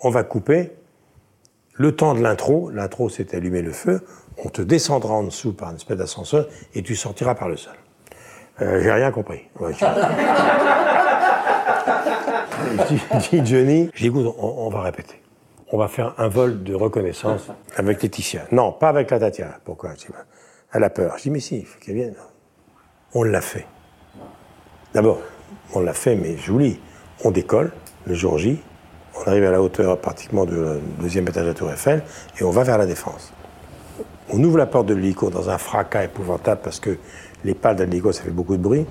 On 0.00 0.10
va 0.10 0.22
couper. 0.22 0.72
Le 1.74 1.94
temps 1.94 2.14
de 2.14 2.20
l'intro, 2.20 2.70
l'intro 2.70 3.08
c'est 3.08 3.34
allumer 3.34 3.62
le 3.62 3.72
feu. 3.72 4.04
On 4.44 4.48
te 4.48 4.62
descendra 4.62 5.14
en 5.14 5.24
dessous 5.24 5.52
par 5.52 5.70
une 5.70 5.76
espèce 5.76 5.96
d'ascenseur 5.96 6.48
et 6.74 6.82
tu 6.82 6.96
sortiras 6.96 7.34
par 7.34 7.48
le 7.48 7.56
sol. 7.56 7.74
Euh, 8.60 8.82
J'ai 8.82 8.92
rien 8.92 9.12
compris. 9.12 9.42
Ouais, 9.60 9.72
Johnny, 13.44 13.90
on 14.38 14.68
va 14.70 14.82
répéter 14.82 15.22
on 15.70 15.78
va 15.78 15.88
faire 15.88 16.14
un 16.18 16.28
vol 16.28 16.62
de 16.62 16.74
reconnaissance 16.74 17.48
avec 17.76 18.02
Laetitia. 18.02 18.46
Non, 18.52 18.72
pas 18.72 18.88
avec 18.88 19.10
la 19.10 19.18
Tatiana. 19.18 19.58
Pourquoi 19.64 19.90
Elle 20.72 20.84
a 20.84 20.90
peur. 20.90 21.14
Je 21.18 21.24
dis, 21.24 21.30
mais 21.30 21.40
si, 21.40 21.58
il 21.58 21.66
faut 21.66 21.78
qu'elle 21.78 21.94
vienne. 21.94 22.14
On 23.14 23.22
l'a 23.22 23.40
fait. 23.40 23.66
D'abord, 24.94 25.20
on 25.74 25.80
l'a 25.80 25.94
fait, 25.94 26.16
mais 26.16 26.36
j'oublie. 26.36 26.78
On 27.24 27.30
décolle 27.30 27.72
le 28.06 28.14
jour 28.14 28.38
J, 28.38 28.60
on 29.14 29.28
arrive 29.28 29.44
à 29.44 29.50
la 29.50 29.60
hauteur 29.60 29.98
pratiquement 29.98 30.44
du 30.44 30.54
deuxième 31.00 31.26
étage 31.26 31.42
de 31.42 31.48
la 31.48 31.54
Tour 31.54 31.70
Eiffel, 31.70 32.02
et 32.40 32.44
on 32.44 32.50
va 32.50 32.62
vers 32.62 32.78
la 32.78 32.86
Défense. 32.86 33.32
On 34.30 34.42
ouvre 34.44 34.58
la 34.58 34.66
porte 34.66 34.86
de 34.86 34.94
l'hélico 34.94 35.30
dans 35.30 35.50
un 35.50 35.58
fracas 35.58 36.04
épouvantable 36.04 36.60
parce 36.62 36.80
que 36.80 36.98
les 37.44 37.54
pales 37.54 37.76
de 37.76 37.84
l'hélico, 37.84 38.12
ça 38.12 38.22
fait 38.22 38.30
beaucoup 38.30 38.56
de 38.56 38.62
bruit. 38.62 38.86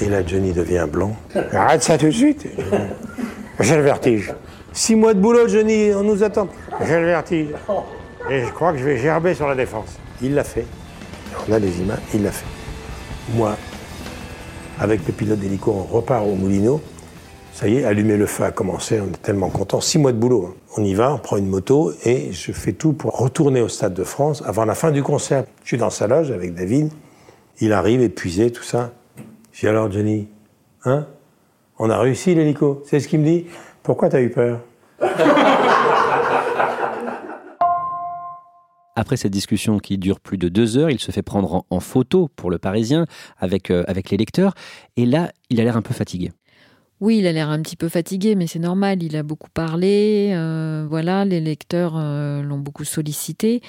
Et 0.00 0.08
là, 0.08 0.24
Johnny 0.24 0.52
devient 0.52 0.86
blanc. 0.90 1.16
Arrête 1.52 1.82
ça 1.82 1.98
tout 1.98 2.06
de 2.06 2.10
suite. 2.10 2.46
J'ai 3.60 3.76
le 3.76 3.82
vertige. 3.82 4.34
Six 4.72 4.96
mois 4.96 5.14
de 5.14 5.20
boulot, 5.20 5.48
Johnny, 5.48 5.92
on 5.94 6.02
nous 6.02 6.22
attend. 6.22 6.48
J'ai 6.86 7.00
le 7.00 7.06
vertige. 7.06 7.48
Et 8.30 8.44
je 8.44 8.50
crois 8.52 8.72
que 8.72 8.78
je 8.78 8.84
vais 8.84 8.98
gerber 8.98 9.34
sur 9.34 9.48
la 9.48 9.54
défense. 9.54 9.98
Il 10.22 10.34
l'a 10.34 10.44
fait. 10.44 10.66
On 11.48 11.52
a 11.52 11.58
les 11.58 11.80
images, 11.80 11.98
il 12.14 12.22
l'a 12.22 12.30
fait. 12.30 12.46
Moi, 13.34 13.56
avec 14.82 15.06
le 15.06 15.12
pilote 15.12 15.38
d'hélico, 15.38 15.72
on 15.72 15.84
repart 15.84 16.26
au 16.26 16.34
Moulineau. 16.34 16.80
Ça 17.54 17.68
y 17.68 17.76
est, 17.76 17.84
allumer 17.84 18.16
le 18.16 18.26
feu 18.26 18.42
a 18.44 18.50
commencé, 18.50 19.00
on 19.00 19.06
est 19.12 19.22
tellement 19.22 19.48
contents. 19.48 19.80
Six 19.80 19.98
mois 19.98 20.10
de 20.10 20.16
boulot. 20.16 20.48
hein. 20.50 20.54
On 20.76 20.82
y 20.82 20.94
va, 20.94 21.14
on 21.14 21.18
prend 21.18 21.36
une 21.36 21.46
moto 21.46 21.92
et 22.04 22.32
je 22.32 22.50
fais 22.50 22.72
tout 22.72 22.92
pour 22.92 23.16
retourner 23.16 23.60
au 23.60 23.68
Stade 23.68 23.94
de 23.94 24.02
France 24.02 24.42
avant 24.44 24.64
la 24.64 24.74
fin 24.74 24.90
du 24.90 25.02
concert. 25.04 25.44
Je 25.62 25.68
suis 25.68 25.76
dans 25.76 25.90
sa 25.90 26.08
loge 26.08 26.32
avec 26.32 26.54
David. 26.54 26.90
Il 27.60 27.72
arrive 27.72 28.02
épuisé, 28.02 28.50
tout 28.50 28.64
ça. 28.64 28.90
Je 29.52 29.60
dis 29.60 29.68
alors, 29.68 29.92
Johnny, 29.92 30.28
hein? 30.84 31.06
On 31.78 31.88
a 31.88 31.98
réussi 31.98 32.34
l'hélico. 32.34 32.82
C'est 32.86 32.98
ce 32.98 33.06
qu'il 33.06 33.20
me 33.20 33.26
dit. 33.26 33.46
Pourquoi 33.82 34.08
t'as 34.08 34.20
eu 34.20 34.30
peur? 34.30 34.60
Après 38.94 39.16
cette 39.16 39.32
discussion 39.32 39.78
qui 39.78 39.96
dure 39.96 40.20
plus 40.20 40.38
de 40.38 40.48
deux 40.48 40.76
heures, 40.76 40.90
il 40.90 41.00
se 41.00 41.12
fait 41.12 41.22
prendre 41.22 41.64
en, 41.70 41.80
photo 41.80 42.28
pour 42.36 42.50
le 42.50 42.58
Parisien 42.58 43.06
avec, 43.38 43.70
euh, 43.70 43.84
avec 43.88 44.10
les 44.10 44.16
lecteurs. 44.16 44.54
Et 44.96 45.06
là, 45.06 45.32
il 45.50 45.60
a 45.60 45.64
l'air 45.64 45.76
un 45.76 45.82
peu 45.82 45.94
fatigué. 45.94 46.30
Oui, 47.02 47.18
il 47.18 47.26
a 47.26 47.32
l'air 47.32 47.50
un 47.50 47.60
petit 47.60 47.74
peu 47.74 47.88
fatigué, 47.88 48.36
mais 48.36 48.46
c'est 48.46 48.60
normal. 48.60 49.02
Il 49.02 49.16
a 49.16 49.24
beaucoup 49.24 49.50
parlé. 49.52 50.30
euh, 50.36 50.86
voilà, 50.88 51.24
les 51.24 51.40
lecteurs 51.40 51.94
euh, 51.96 52.44
l'ont 52.44 52.60
beaucoup 52.60 52.84
sollicité. 52.84 53.60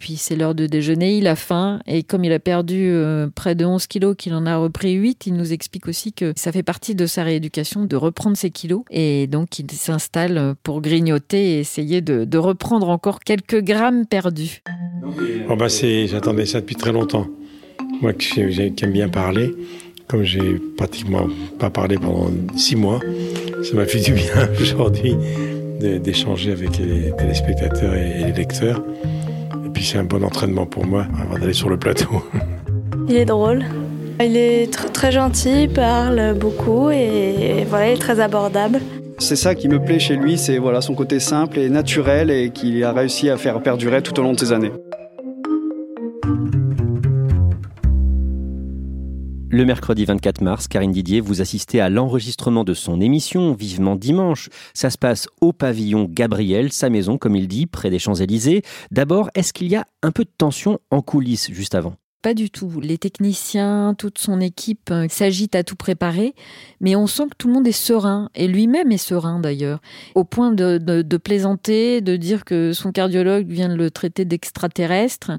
Puis 0.00 0.16
c'est 0.16 0.34
l'heure 0.34 0.56
de 0.56 0.66
déjeuner, 0.66 1.16
il 1.16 1.28
a 1.28 1.36
faim. 1.36 1.78
Et 1.86 2.02
comme 2.02 2.24
il 2.24 2.32
a 2.32 2.40
perdu 2.40 2.88
euh, 2.88 3.28
près 3.32 3.54
de 3.54 3.64
11 3.64 3.86
kilos, 3.86 4.16
qu'il 4.18 4.34
en 4.34 4.44
a 4.44 4.56
repris 4.56 4.94
8, 4.94 5.28
il 5.28 5.34
nous 5.34 5.52
explique 5.52 5.86
aussi 5.86 6.12
que 6.12 6.32
ça 6.34 6.50
fait 6.50 6.64
partie 6.64 6.96
de 6.96 7.06
sa 7.06 7.22
rééducation 7.22 7.84
de 7.84 7.94
reprendre 7.94 8.36
ses 8.36 8.50
kilos. 8.50 8.82
Et 8.90 9.28
donc 9.28 9.60
il 9.60 9.70
s'installe 9.70 10.56
pour 10.64 10.80
grignoter 10.80 11.52
et 11.52 11.60
essayer 11.60 12.00
de, 12.00 12.38
reprendre 12.38 12.88
encore 12.88 13.20
quelques 13.20 13.62
grammes 13.62 14.04
perdus. 14.04 14.64
Oh 15.48 15.54
bah 15.54 15.68
j'attendais 15.68 16.44
ça 16.44 16.60
depuis 16.60 16.74
très 16.74 16.90
longtemps. 16.90 17.28
Moi 18.02 18.14
qui 18.14 18.40
aime 18.40 18.92
bien 18.92 19.08
parler, 19.08 19.54
comme 20.10 20.24
j'ai 20.24 20.60
pratiquement 20.76 21.28
pas 21.60 21.70
parlé 21.70 21.96
pendant 21.96 22.30
six 22.56 22.74
mois, 22.74 22.98
ça 23.62 23.76
m'a 23.76 23.86
fait 23.86 24.00
du 24.00 24.12
bien 24.12 24.48
aujourd'hui 24.60 25.16
d'échanger 25.80 26.50
avec 26.52 26.78
les 26.78 27.12
téléspectateurs 27.16 27.94
et, 27.94 28.24
les 28.24 28.32
lecteurs. 28.32 28.82
Et 29.64 29.68
puis 29.72 29.84
c'est 29.84 29.98
un 29.98 30.04
bon 30.04 30.24
entraînement 30.24 30.66
pour 30.66 30.84
moi 30.84 31.06
avant 31.22 31.38
d'aller 31.38 31.52
sur 31.52 31.68
le 31.70 31.78
plateau. 31.78 32.22
Il 33.08 33.16
est 33.16 33.24
drôle. 33.24 33.64
Il 34.20 34.36
est 34.36 34.72
tr- 34.72 34.90
très 34.92 35.10
gentil, 35.12 35.62
il 35.62 35.70
parle 35.70 36.34
beaucoup 36.34 36.90
et 36.90 37.64
voilà, 37.66 37.88
il 37.88 37.94
est 37.94 37.96
très 37.96 38.20
abordable. 38.20 38.80
C'est 39.18 39.34
ça 39.34 39.54
qui 39.54 39.66
me 39.66 39.82
plaît 39.82 39.98
chez 39.98 40.16
lui, 40.16 40.36
c'est 40.36 40.58
voilà 40.58 40.82
son 40.82 40.94
côté 40.94 41.20
simple 41.20 41.58
et 41.58 41.70
naturel 41.70 42.30
et 42.30 42.50
qu'il 42.50 42.84
a 42.84 42.92
réussi 42.92 43.30
à 43.30 43.38
faire 43.38 43.62
perdurer 43.62 44.02
tout 44.02 44.18
au 44.20 44.22
long 44.22 44.32
de 44.32 44.38
ses 44.38 44.52
années. 44.52 44.72
Le 49.60 49.66
mercredi 49.66 50.06
24 50.06 50.40
mars, 50.40 50.68
Karine 50.68 50.90
Didier, 50.90 51.20
vous 51.20 51.42
assistez 51.42 51.82
à 51.82 51.90
l'enregistrement 51.90 52.64
de 52.64 52.72
son 52.72 52.98
émission 52.98 53.52
Vivement 53.52 53.94
Dimanche. 53.94 54.48
Ça 54.72 54.88
se 54.88 54.96
passe 54.96 55.28
au 55.42 55.52
pavillon 55.52 56.06
Gabriel, 56.08 56.72
sa 56.72 56.88
maison, 56.88 57.18
comme 57.18 57.36
il 57.36 57.46
dit, 57.46 57.66
près 57.66 57.90
des 57.90 57.98
Champs-Élysées. 57.98 58.62
D'abord, 58.90 59.28
est-ce 59.34 59.52
qu'il 59.52 59.68
y 59.68 59.76
a 59.76 59.84
un 60.02 60.12
peu 60.12 60.24
de 60.24 60.30
tension 60.38 60.78
en 60.90 61.02
coulisses 61.02 61.50
juste 61.52 61.74
avant? 61.74 61.94
Pas 62.22 62.34
du 62.34 62.50
tout. 62.50 62.80
Les 62.82 62.98
techniciens, 62.98 63.94
toute 63.96 64.18
son 64.18 64.42
équipe 64.42 64.90
euh, 64.90 65.06
s'agitent 65.08 65.54
à 65.54 65.64
tout 65.64 65.74
préparer, 65.74 66.34
mais 66.82 66.94
on 66.94 67.06
sent 67.06 67.22
que 67.30 67.36
tout 67.38 67.48
le 67.48 67.54
monde 67.54 67.66
est 67.66 67.72
serein, 67.72 68.28
et 68.34 68.46
lui-même 68.46 68.92
est 68.92 68.98
serein 68.98 69.40
d'ailleurs, 69.40 69.80
au 70.14 70.24
point 70.24 70.50
de, 70.52 70.76
de- 70.76 71.00
de 71.00 71.16
plaisanter, 71.16 72.02
de 72.02 72.16
dire 72.16 72.44
que 72.44 72.74
son 72.74 72.92
cardiologue 72.92 73.46
vient 73.48 73.70
de 73.70 73.74
le 73.74 73.90
traiter 73.90 74.26
d'extraterrestre. 74.26 75.30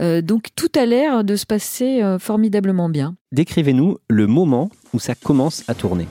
Euh, 0.00 0.20
donc 0.20 0.48
tout 0.54 0.68
a 0.78 0.84
l'air 0.84 1.24
de 1.24 1.34
se 1.34 1.46
passer 1.46 2.02
euh, 2.02 2.18
formidablement 2.18 2.90
bien. 2.90 3.16
Décrivez-nous 3.32 3.96
le 4.10 4.26
moment 4.26 4.68
où 4.92 4.98
ça 5.00 5.14
commence 5.14 5.64
à 5.66 5.74
tourner. 5.74 6.06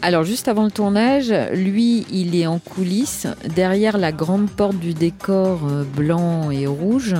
Alors 0.00 0.24
juste 0.24 0.48
avant 0.48 0.64
le 0.64 0.70
tournage, 0.70 1.30
lui, 1.52 2.06
il 2.10 2.34
est 2.36 2.46
en 2.46 2.58
coulisses, 2.58 3.26
derrière 3.54 3.98
la 3.98 4.12
grande 4.12 4.48
porte 4.48 4.78
du 4.78 4.94
décor 4.94 5.58
blanc 5.94 6.50
et 6.50 6.66
rouge. 6.66 7.16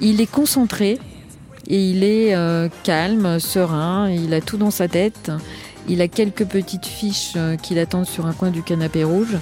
Il 0.00 0.20
est 0.20 0.30
concentré 0.30 0.98
et 1.68 1.76
il 1.76 2.04
est 2.04 2.34
euh, 2.34 2.68
calme, 2.82 3.38
serein, 3.38 4.10
il 4.10 4.34
a 4.34 4.40
tout 4.40 4.56
dans 4.56 4.70
sa 4.70 4.88
tête. 4.88 5.30
Il 5.88 6.00
a 6.00 6.08
quelques 6.08 6.44
petites 6.46 6.86
fiches 6.86 7.34
euh, 7.36 7.56
qui 7.56 7.74
l'attendent 7.74 8.06
sur 8.06 8.26
un 8.26 8.32
coin 8.32 8.50
du 8.50 8.62
canapé 8.62 9.04
rouge, 9.04 9.36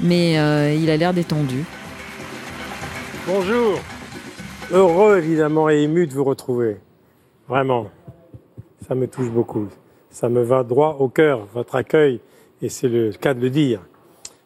mais 0.00 0.38
euh, 0.38 0.74
il 0.74 0.90
a 0.90 0.96
l'air 0.96 1.14
détendu. 1.14 1.64
Bonjour. 3.26 3.78
Heureux 4.70 5.18
évidemment 5.18 5.70
et 5.70 5.82
ému 5.82 6.06
de 6.06 6.12
vous 6.12 6.24
retrouver. 6.24 6.76
Vraiment. 7.48 7.90
Ça 8.86 8.94
me 8.94 9.06
touche 9.06 9.30
beaucoup. 9.30 9.68
Ça 10.10 10.28
me 10.28 10.42
va 10.42 10.62
droit 10.62 10.96
au 11.00 11.08
cœur, 11.08 11.46
votre 11.54 11.74
accueil, 11.74 12.20
et 12.62 12.68
c'est 12.68 12.88
le 12.88 13.12
cas 13.12 13.34
de 13.34 13.40
le 13.40 13.50
dire. 13.50 13.80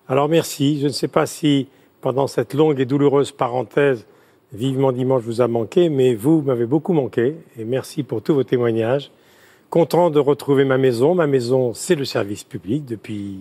Alors 0.09 0.29
merci. 0.29 0.81
Je 0.81 0.87
ne 0.87 0.93
sais 0.93 1.09
pas 1.09 1.27
si 1.27 1.69
pendant 2.01 2.27
cette 2.27 2.55
longue 2.55 2.81
et 2.81 2.85
douloureuse 2.85 3.33
parenthèse, 3.33 4.07
vivement 4.53 4.93
dimanche 4.93 5.23
vous 5.23 5.41
a 5.41 5.49
manqué, 5.49 5.89
mais 5.89 6.15
vous 6.15 6.43
m'avez 6.43 6.67
beaucoup 6.67 6.93
manqué, 6.93 7.37
et 7.59 7.65
merci 7.65 8.03
pour 8.03 8.23
tous 8.23 8.35
vos 8.35 8.45
témoignages. 8.45 9.11
Content 9.71 10.11
de 10.11 10.19
retrouver 10.19 10.65
ma 10.65 10.77
maison. 10.77 11.15
Ma 11.15 11.27
maison, 11.27 11.73
c'est 11.73 11.95
le 11.95 12.05
service 12.05 12.45
public 12.45 12.85
depuis 12.85 13.39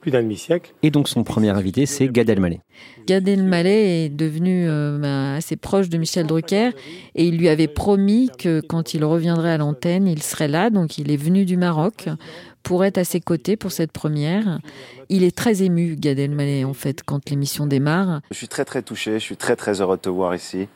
plus 0.00 0.10
d'un 0.10 0.22
demi-siècle. 0.22 0.72
Et 0.82 0.90
donc 0.90 1.08
son 1.08 1.24
premier 1.24 1.50
invité, 1.50 1.86
c'est 1.86 2.08
Gad 2.08 2.28
Elmaleh. 2.28 2.60
Gad 3.06 3.28
Elmaleh 3.28 4.04
est 4.04 4.08
devenu 4.08 4.68
euh, 4.68 4.98
ben, 4.98 5.34
assez 5.36 5.56
proche 5.56 5.88
de 5.88 5.98
Michel 5.98 6.26
Drucker 6.26 6.70
et 7.14 7.24
il 7.24 7.36
lui 7.36 7.48
avait 7.48 7.68
promis 7.68 8.30
que 8.38 8.60
quand 8.60 8.94
il 8.94 9.04
reviendrait 9.04 9.52
à 9.52 9.58
l'antenne, 9.58 10.06
il 10.06 10.22
serait 10.22 10.48
là. 10.48 10.70
Donc 10.70 10.98
il 10.98 11.10
est 11.10 11.16
venu 11.16 11.44
du 11.44 11.56
Maroc 11.56 12.08
pour 12.62 12.84
être 12.84 12.98
à 12.98 13.04
ses 13.04 13.20
côtés 13.20 13.56
pour 13.56 13.72
cette 13.72 13.92
première. 13.92 14.60
Il 15.08 15.24
est 15.24 15.36
très 15.36 15.62
ému, 15.62 15.96
Gad 15.96 16.18
Elmaleh, 16.18 16.64
en 16.64 16.74
fait, 16.74 17.02
quand 17.02 17.30
l'émission 17.30 17.66
démarre. 17.66 18.20
Je 18.30 18.36
suis 18.36 18.48
très 18.48 18.64
très 18.64 18.82
touché, 18.82 19.14
je 19.14 19.24
suis 19.24 19.36
très 19.36 19.56
très 19.56 19.80
heureux 19.80 19.96
de 19.96 20.02
te 20.02 20.08
voir 20.08 20.34
ici 20.34 20.68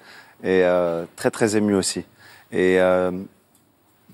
et 0.42 0.62
euh, 0.62 1.04
très 1.16 1.30
très 1.30 1.56
ému 1.56 1.74
aussi. 1.74 2.04
Et 2.52 2.78
euh, 2.78 3.10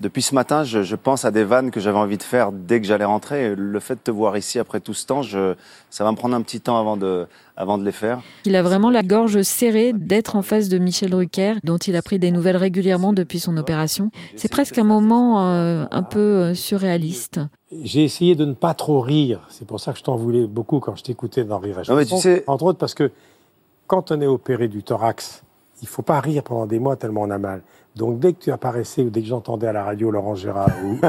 depuis 0.01 0.21
ce 0.21 0.35
matin, 0.35 0.63
je, 0.63 0.83
je 0.83 0.95
pense 0.95 1.23
à 1.25 1.31
des 1.31 1.43
vannes 1.43 1.71
que 1.71 1.79
j'avais 1.79 1.97
envie 1.97 2.17
de 2.17 2.23
faire 2.23 2.51
dès 2.51 2.81
que 2.81 2.87
j'allais 2.87 3.05
rentrer. 3.05 3.55
Le 3.55 3.79
fait 3.79 3.95
de 3.95 3.99
te 3.99 4.11
voir 4.11 4.35
ici 4.35 4.59
après 4.59 4.79
tout 4.79 4.93
ce 4.93 5.05
temps, 5.05 5.21
je, 5.21 5.53
ça 5.89 6.03
va 6.03 6.11
me 6.11 6.17
prendre 6.17 6.35
un 6.35 6.41
petit 6.41 6.59
temps 6.59 6.79
avant 6.79 6.97
de, 6.97 7.27
avant 7.55 7.77
de 7.77 7.85
les 7.85 7.91
faire. 7.91 8.19
Il 8.45 8.55
a 8.55 8.63
vraiment 8.63 8.89
la 8.89 9.03
gorge 9.03 9.41
serrée 9.43 9.93
d'être 9.93 10.35
en 10.35 10.41
face 10.41 10.67
de 10.69 10.77
Michel 10.79 11.11
Drucker, 11.11 11.53
dont 11.63 11.77
il 11.77 11.95
a 11.95 12.01
pris 12.01 12.19
des 12.19 12.31
nouvelles 12.31 12.57
régulièrement 12.57 13.13
depuis 13.13 13.39
son 13.39 13.55
opération. 13.57 14.11
C'est 14.35 14.51
presque 14.51 14.77
un 14.79 14.83
moment 14.83 15.47
euh, 15.47 15.85
un 15.91 16.03
peu 16.03 16.19
euh, 16.19 16.53
surréaliste. 16.55 17.39
J'ai 17.83 18.03
essayé 18.03 18.35
de 18.35 18.43
ne 18.45 18.53
pas 18.53 18.73
trop 18.73 18.99
rire. 19.01 19.41
C'est 19.49 19.65
pour 19.67 19.79
ça 19.79 19.93
que 19.93 19.99
je 19.99 20.03
t'en 20.03 20.15
voulais 20.17 20.45
beaucoup 20.47 20.79
quand 20.79 20.95
je 20.95 21.03
t'écoutais 21.03 21.43
dans 21.45 21.59
Rire 21.59 21.79
et 21.79 21.89
Non, 21.89 21.95
mais 21.95 22.03
Chanson. 22.03 22.15
tu 22.17 22.21
sais- 22.23 22.43
Entre 22.47 22.63
autres 22.65 22.79
parce 22.79 22.93
que 22.95 23.11
quand 23.87 24.11
on 24.11 24.19
est 24.19 24.27
opéré 24.27 24.67
du 24.67 24.83
thorax, 24.83 25.43
il 25.81 25.87
faut 25.87 26.01
pas 26.01 26.19
rire 26.19 26.43
pendant 26.43 26.65
des 26.65 26.79
mois 26.79 26.95
tellement 26.95 27.21
on 27.21 27.29
a 27.29 27.37
mal. 27.37 27.61
Donc 27.95 28.19
dès 28.19 28.33
que 28.33 28.39
tu 28.39 28.51
apparaissais 28.51 29.01
ou 29.01 29.09
dès 29.09 29.21
que 29.21 29.27
j'entendais 29.27 29.67
à 29.67 29.73
la 29.73 29.83
radio 29.83 30.11
Laurent 30.11 30.35
Gérard 30.35 30.71
ou, 30.83 30.99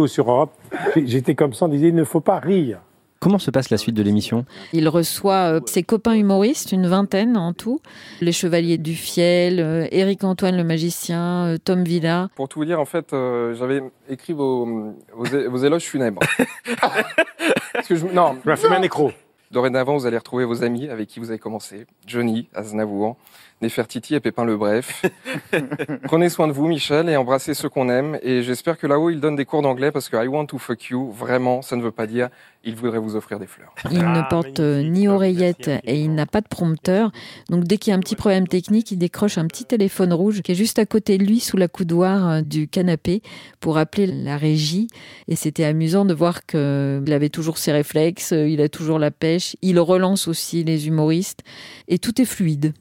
ou, 0.00 0.06
sur 0.06 0.30
Europe, 0.30 0.52
j'étais 0.96 1.34
comme 1.34 1.52
ça, 1.52 1.66
on 1.66 1.68
disait 1.68 1.88
il 1.88 1.94
ne 1.94 2.04
faut 2.04 2.20
pas 2.20 2.38
rire. 2.38 2.80
Comment 3.20 3.38
se 3.38 3.50
passe 3.50 3.70
la 3.70 3.78
suite 3.78 3.94
de 3.94 4.02
l'émission? 4.02 4.44
Il 4.74 4.86
reçoit 4.86 5.54
euh, 5.54 5.60
ses 5.64 5.82
copains 5.82 6.12
humoristes, 6.12 6.72
une 6.72 6.86
vingtaine 6.86 7.38
en 7.38 7.54
tout, 7.54 7.80
les 8.20 8.32
Chevaliers 8.32 8.76
du 8.76 8.94
Fiel, 8.94 9.60
euh, 9.60 9.86
Éric 9.92 10.24
Antoine 10.24 10.58
le 10.58 10.64
magicien, 10.64 11.46
euh, 11.46 11.56
Tom 11.56 11.84
Villa. 11.84 12.28
Pour 12.36 12.50
tout 12.50 12.58
vous 12.58 12.66
dire, 12.66 12.78
en 12.78 12.84
fait, 12.84 13.14
euh, 13.14 13.54
j'avais 13.54 13.82
écrit 14.10 14.34
vos, 14.34 14.92
vos, 15.16 15.24
é- 15.24 15.46
vos 15.46 15.56
éloges 15.56 15.84
funèbres. 15.84 16.20
Parce 17.72 17.88
que 17.88 17.96
je, 17.96 18.04
non, 18.06 18.36
m'as 18.44 18.56
fait 18.56 18.68
un 18.68 18.82
écro. 18.82 19.10
Dorénavant, 19.50 19.96
vous 19.96 20.04
allez 20.04 20.18
retrouver 20.18 20.44
vos 20.44 20.62
amis 20.62 20.88
avec 20.88 21.08
qui 21.08 21.20
vous 21.20 21.30
avez 21.30 21.38
commencé. 21.38 21.86
Johnny, 22.06 22.48
Aznavour, 22.54 23.16
Nefertiti 23.62 24.14
et 24.14 24.20
Pépin 24.20 24.44
le 24.44 24.56
Bref. 24.56 25.04
Prenez 26.04 26.28
soin 26.28 26.48
de 26.48 26.52
vous, 26.52 26.66
Michel, 26.66 27.08
et 27.08 27.16
embrassez 27.16 27.54
ceux 27.54 27.68
qu'on 27.68 27.88
aime. 27.88 28.18
Et 28.22 28.42
j'espère 28.42 28.78
que 28.78 28.86
là-haut, 28.86 29.10
il 29.10 29.20
donne 29.20 29.36
des 29.36 29.44
cours 29.44 29.62
d'anglais 29.62 29.92
parce 29.92 30.08
que 30.08 30.16
I 30.16 30.28
want 30.28 30.46
to 30.46 30.58
fuck 30.58 30.84
you, 30.90 31.10
vraiment, 31.12 31.62
ça 31.62 31.76
ne 31.76 31.82
veut 31.82 31.90
pas 31.90 32.06
dire 32.06 32.28
il 32.64 32.74
voudrait 32.74 32.98
vous 32.98 33.16
offrir 33.16 33.38
des 33.38 33.46
fleurs. 33.46 33.74
Il 33.90 33.98
ne 33.98 34.28
porte 34.28 34.60
euh, 34.60 34.82
ni 34.82 35.06
oreillette 35.06 35.70
et 35.84 36.00
il 36.00 36.14
n'a 36.14 36.26
pas 36.26 36.40
de 36.40 36.48
prompteur. 36.48 37.12
Donc 37.50 37.64
dès 37.64 37.76
qu'il 37.76 37.90
y 37.90 37.94
a 37.94 37.96
un 37.96 38.00
petit 38.00 38.16
problème 38.16 38.48
technique, 38.48 38.90
il 38.90 38.96
décroche 38.96 39.38
un 39.38 39.46
petit 39.46 39.64
téléphone 39.64 40.12
rouge 40.12 40.42
qui 40.42 40.52
est 40.52 40.56
juste 40.56 40.78
à 40.78 40.86
côté 40.86 41.18
de 41.18 41.24
lui 41.24 41.40
sous 41.40 41.56
la 41.56 41.68
coudoir 41.68 42.28
euh, 42.28 42.40
du 42.40 42.68
canapé 42.68 43.22
pour 43.60 43.78
appeler 43.78 44.06
la 44.06 44.36
régie. 44.36 44.88
Et 45.28 45.36
c'était 45.36 45.64
amusant 45.64 46.04
de 46.04 46.14
voir 46.14 46.46
qu'il 46.46 47.12
avait 47.12 47.28
toujours 47.28 47.58
ses 47.58 47.72
réflexes, 47.72 48.32
euh, 48.32 48.48
il 48.48 48.60
a 48.60 48.68
toujours 48.68 48.98
la 48.98 49.10
pêche, 49.10 49.56
il 49.62 49.78
relance 49.78 50.28
aussi 50.28 50.64
les 50.64 50.88
humoristes 50.88 51.40
et 51.88 51.98
tout 51.98 52.20
est 52.20 52.26
fluide. 52.26 52.72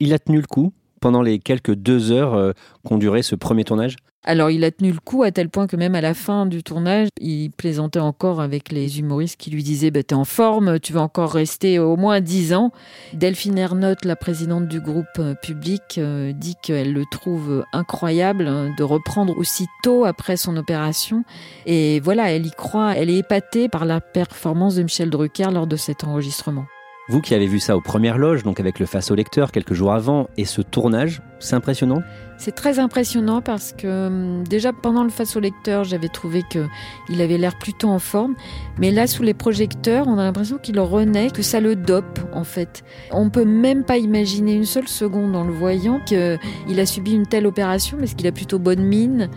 Il 0.00 0.12
a 0.12 0.18
tenu 0.18 0.38
le 0.38 0.46
coup 0.46 0.72
pendant 1.00 1.22
les 1.22 1.38
quelques 1.38 1.74
deux 1.74 2.12
heures 2.12 2.34
euh, 2.34 2.52
qu'ont 2.82 2.96
duré 2.96 3.22
ce 3.22 3.34
premier 3.34 3.64
tournage? 3.64 3.96
Alors 4.26 4.48
il 4.48 4.64
a 4.64 4.70
tenu 4.70 4.90
le 4.90 4.98
coup 4.98 5.22
à 5.22 5.30
tel 5.30 5.50
point 5.50 5.66
que 5.66 5.76
même 5.76 5.94
à 5.94 6.00
la 6.00 6.14
fin 6.14 6.46
du 6.46 6.62
tournage, 6.62 7.08
il 7.20 7.50
plaisantait 7.50 8.00
encore 8.00 8.40
avec 8.40 8.72
les 8.72 8.98
humoristes 8.98 9.36
qui 9.38 9.50
lui 9.50 9.62
disaient 9.62 9.90
bah, 9.90 10.02
T'es 10.02 10.14
en 10.14 10.24
forme, 10.24 10.80
tu 10.80 10.94
vas 10.94 11.02
encore 11.02 11.30
rester 11.30 11.78
au 11.78 11.96
moins 11.96 12.22
dix 12.22 12.54
ans. 12.54 12.72
Delphine 13.12 13.58
Ernotte, 13.58 14.06
la 14.06 14.16
présidente 14.16 14.66
du 14.66 14.80
groupe 14.80 15.06
euh, 15.18 15.34
public, 15.34 15.98
euh, 15.98 16.32
dit 16.32 16.54
qu'elle 16.62 16.94
le 16.94 17.04
trouve 17.10 17.66
incroyable 17.74 18.46
hein, 18.48 18.74
de 18.78 18.82
reprendre 18.82 19.36
aussi 19.36 19.66
tôt 19.82 20.06
après 20.06 20.38
son 20.38 20.56
opération. 20.56 21.22
Et 21.66 22.00
voilà, 22.00 22.32
elle 22.32 22.46
y 22.46 22.50
croit, 22.50 22.96
elle 22.96 23.10
est 23.10 23.18
épatée 23.18 23.68
par 23.68 23.84
la 23.84 24.00
performance 24.00 24.76
de 24.76 24.84
Michel 24.84 25.10
Drucker 25.10 25.50
lors 25.52 25.66
de 25.66 25.76
cet 25.76 26.02
enregistrement. 26.02 26.64
Vous 27.06 27.20
qui 27.20 27.34
avez 27.34 27.46
vu 27.46 27.60
ça 27.60 27.76
aux 27.76 27.82
premières 27.82 28.16
loges, 28.16 28.44
donc 28.44 28.60
avec 28.60 28.78
le 28.78 28.86
face 28.86 29.10
au 29.10 29.14
lecteur 29.14 29.52
quelques 29.52 29.74
jours 29.74 29.92
avant, 29.92 30.30
et 30.38 30.46
ce 30.46 30.62
tournage, 30.62 31.20
c'est 31.38 31.54
impressionnant? 31.54 32.02
C'est 32.38 32.54
très 32.54 32.78
impressionnant 32.78 33.42
parce 33.42 33.74
que 33.74 34.06
hum, 34.06 34.44
déjà 34.48 34.72
pendant 34.72 35.04
le 35.04 35.10
face 35.10 35.36
au 35.36 35.40
lecteur, 35.40 35.84
j'avais 35.84 36.08
trouvé 36.08 36.42
qu'il 36.48 37.20
avait 37.20 37.36
l'air 37.36 37.58
plutôt 37.58 37.88
en 37.88 37.98
forme, 37.98 38.34
mais 38.78 38.90
là 38.90 39.06
sous 39.06 39.22
les 39.22 39.34
projecteurs, 39.34 40.08
on 40.08 40.16
a 40.16 40.24
l'impression 40.24 40.56
qu'il 40.56 40.80
renaît, 40.80 41.28
que 41.28 41.42
ça 41.42 41.60
le 41.60 41.76
dope 41.76 42.20
en 42.32 42.42
fait. 42.44 42.84
On 43.10 43.28
peut 43.28 43.44
même 43.44 43.84
pas 43.84 43.98
imaginer 43.98 44.54
une 44.54 44.64
seule 44.64 44.88
seconde 44.88 45.36
en 45.36 45.44
le 45.44 45.52
voyant 45.52 46.00
qu'il 46.06 46.80
a 46.80 46.86
subi 46.86 47.12
une 47.12 47.26
telle 47.26 47.46
opération, 47.46 47.98
parce 47.98 48.14
qu'il 48.14 48.26
a 48.26 48.32
plutôt 48.32 48.58
bonne 48.58 48.82
mine 48.82 49.28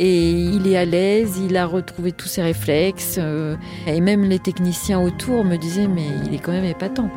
et 0.00 0.30
il 0.30 0.66
est 0.66 0.78
à 0.78 0.86
l'aise, 0.86 1.38
il 1.38 1.58
a 1.58 1.66
retrouvé 1.66 2.12
tous 2.12 2.26
ses 2.26 2.40
réflexes. 2.40 3.16
Euh, 3.18 3.54
et 3.86 4.00
même 4.00 4.24
les 4.24 4.38
techniciens 4.38 4.98
autour 4.98 5.44
me 5.44 5.56
disaient 5.56 5.88
mais 5.88 6.06
il 6.26 6.34
est 6.34 6.38
quand 6.38 6.52
même 6.52 6.64
épatant. 6.64 7.10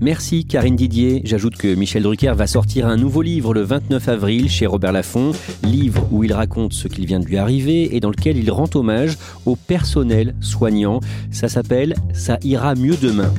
Merci 0.00 0.44
Karine 0.44 0.76
Didier. 0.76 1.22
J'ajoute 1.24 1.56
que 1.56 1.74
Michel 1.74 2.04
Drucker 2.04 2.32
va 2.36 2.46
sortir 2.46 2.86
un 2.86 2.96
nouveau 2.96 3.20
livre 3.20 3.52
le 3.52 3.62
29 3.62 4.08
avril 4.08 4.48
chez 4.48 4.66
Robert 4.66 4.92
Laffont, 4.92 5.32
livre 5.64 6.06
où 6.12 6.22
il 6.22 6.32
raconte 6.32 6.72
ce 6.72 6.86
qu'il 6.86 7.04
vient 7.04 7.18
de 7.18 7.26
lui 7.26 7.36
arriver 7.36 7.96
et 7.96 8.00
dans 8.00 8.10
lequel 8.10 8.36
il 8.36 8.50
rend 8.50 8.68
hommage 8.74 9.18
au 9.44 9.56
personnel 9.56 10.34
soignant. 10.40 11.00
Ça 11.32 11.48
s'appelle 11.48 11.94
Ça 12.12 12.38
ira 12.42 12.76
mieux 12.76 12.96
demain. 12.96 13.32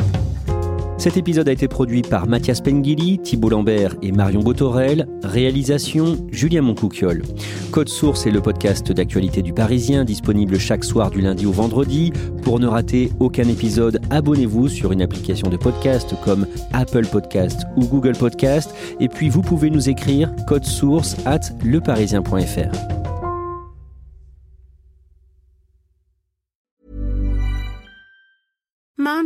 Cet 0.99 1.15
épisode 1.15 1.47
a 1.47 1.53
été 1.53 1.69
produit 1.69 2.01
par 2.01 2.27
Mathias 2.27 2.59
Pengili, 2.59 3.19
Thibault 3.19 3.47
Lambert 3.47 3.95
et 4.01 4.11
Marion 4.11 4.41
Botorel. 4.41 5.07
Réalisation 5.23 6.27
Julien 6.29 6.61
Moncouquiol. 6.61 7.21
Code 7.71 7.87
Source 7.87 8.27
est 8.27 8.31
le 8.31 8.41
podcast 8.41 8.91
d'actualité 8.91 9.41
du 9.41 9.53
Parisien, 9.53 10.03
disponible 10.03 10.59
chaque 10.59 10.83
soir 10.83 11.09
du 11.09 11.21
lundi 11.21 11.45
au 11.45 11.53
vendredi. 11.53 12.11
Pour 12.43 12.59
ne 12.59 12.67
rater 12.67 13.13
aucun 13.21 13.47
épisode, 13.47 14.01
abonnez-vous 14.09 14.67
sur 14.67 14.91
une 14.91 15.01
application 15.01 15.49
de 15.49 15.55
podcast 15.55 16.15
comme 16.25 16.45
Apple 16.73 17.05
Podcast 17.05 17.61
ou 17.77 17.85
Google 17.85 18.17
Podcast. 18.17 18.75
Et 18.99 19.07
puis 19.07 19.29
vous 19.29 19.41
pouvez 19.41 19.69
nous 19.69 19.87
écrire 19.87 20.29
code 20.47 20.65
source 20.65 21.15
at 21.25 21.39
leparisien.fr. 21.63 23.08